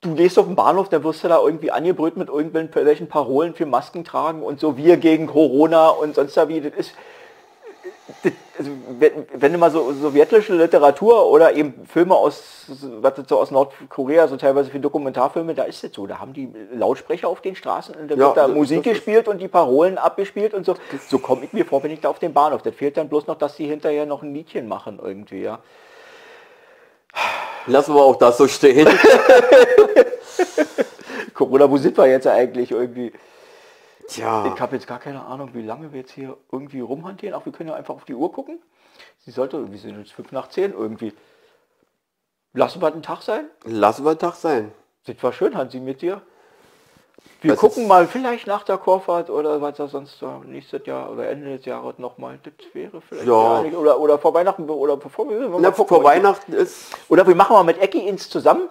[0.00, 3.66] du gehst auf den Bahnhof, dann wirst du da irgendwie angebrüllt mit irgendwelchen Parolen für
[3.66, 6.60] Masken tragen und so wir gegen Corona und sonst da wie.
[6.60, 6.94] Das ist,
[8.58, 8.70] also,
[9.34, 12.66] wenn du mal so sowjetische Literatur oder eben Filme aus,
[13.00, 16.48] was so aus Nordkorea, so teilweise für Dokumentarfilme, da ist es so, da haben die
[16.72, 20.54] Lautsprecher auf den Straßen und da wird ja, da Musik gespielt und die Parolen abgespielt
[20.54, 20.74] und so.
[21.08, 22.62] So komme ich mir vor, wenn ich da auf den Bahnhof.
[22.62, 25.58] Das fehlt dann bloß noch, dass sie hinterher noch ein Liedchen machen irgendwie, ja.
[27.66, 28.88] Lassen wir auch das so stehen.
[31.34, 33.12] Corona, wo sind wir jetzt eigentlich irgendwie?
[34.08, 34.52] Tja.
[34.52, 37.34] Ich habe jetzt gar keine Ahnung, wie lange wir jetzt hier irgendwie rumhantieren.
[37.34, 38.58] Auch wir können ja einfach auf die Uhr gucken.
[39.18, 41.12] Sie sollte, irgendwie sind jetzt fünf nach zehn irgendwie.
[42.54, 43.44] Lassen wir den Tag sein?
[43.64, 44.72] Lassen wir den Tag sein.
[45.04, 46.22] Sieht war schön, Hansi, mit dir.
[47.42, 51.28] Wir was gucken mal vielleicht nach der Chorfahrt oder was da sonst nächstes Jahr oder
[51.28, 52.38] Ende des Jahres nochmal.
[52.42, 53.60] Das wäre vielleicht ja.
[53.60, 55.48] oder, oder vor Weihnachten oder bevor wir.
[55.60, 56.96] Na, vor Weihnachten ist.
[57.08, 58.68] Oder wir machen mal mit Ecki ins zusammen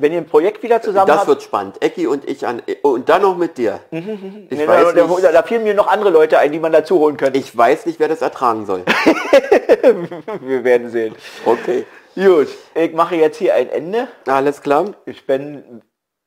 [0.00, 1.82] wenn ihr ein Projekt wieder zusammen Das habt, wird spannend.
[1.82, 3.80] Ecki und ich an und dann noch mit dir.
[3.90, 6.98] ich nee, weiß da, nicht, da fielen mir noch andere Leute ein, die man dazu
[6.98, 7.38] holen könnte.
[7.38, 8.84] Ich weiß nicht, wer das ertragen soll.
[10.40, 11.14] Wir werden sehen.
[11.44, 11.86] Okay.
[12.14, 14.08] Gut, ich mache jetzt hier ein Ende.
[14.26, 14.94] Alles klar.
[15.06, 15.82] Ich bin,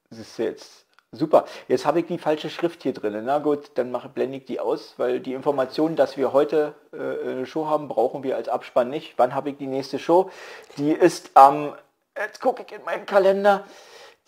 [0.09, 1.45] das ist jetzt super.
[1.67, 3.21] Jetzt habe ich die falsche Schrift hier drin.
[3.26, 7.32] Na gut, dann mache blende ich die aus, weil die Information, dass wir heute äh,
[7.32, 9.13] eine Show haben, brauchen wir als Abspann nicht.
[9.17, 10.30] Wann habe ich die nächste Show?
[10.78, 11.76] Die ist am
[12.18, 13.66] Jetzt gucke ich in meinen Kalender.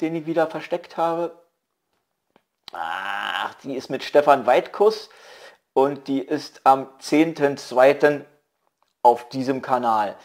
[0.01, 1.31] den ich wieder versteckt habe.
[2.73, 5.09] Ach, die ist mit Stefan Weitkuss
[5.73, 8.25] und die ist am 10.2.
[9.03, 10.17] auf diesem Kanal.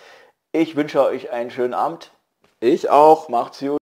[0.52, 2.10] Ich wünsche euch einen schönen Abend.
[2.58, 3.28] Ich auch.
[3.28, 3.79] Macht's gut.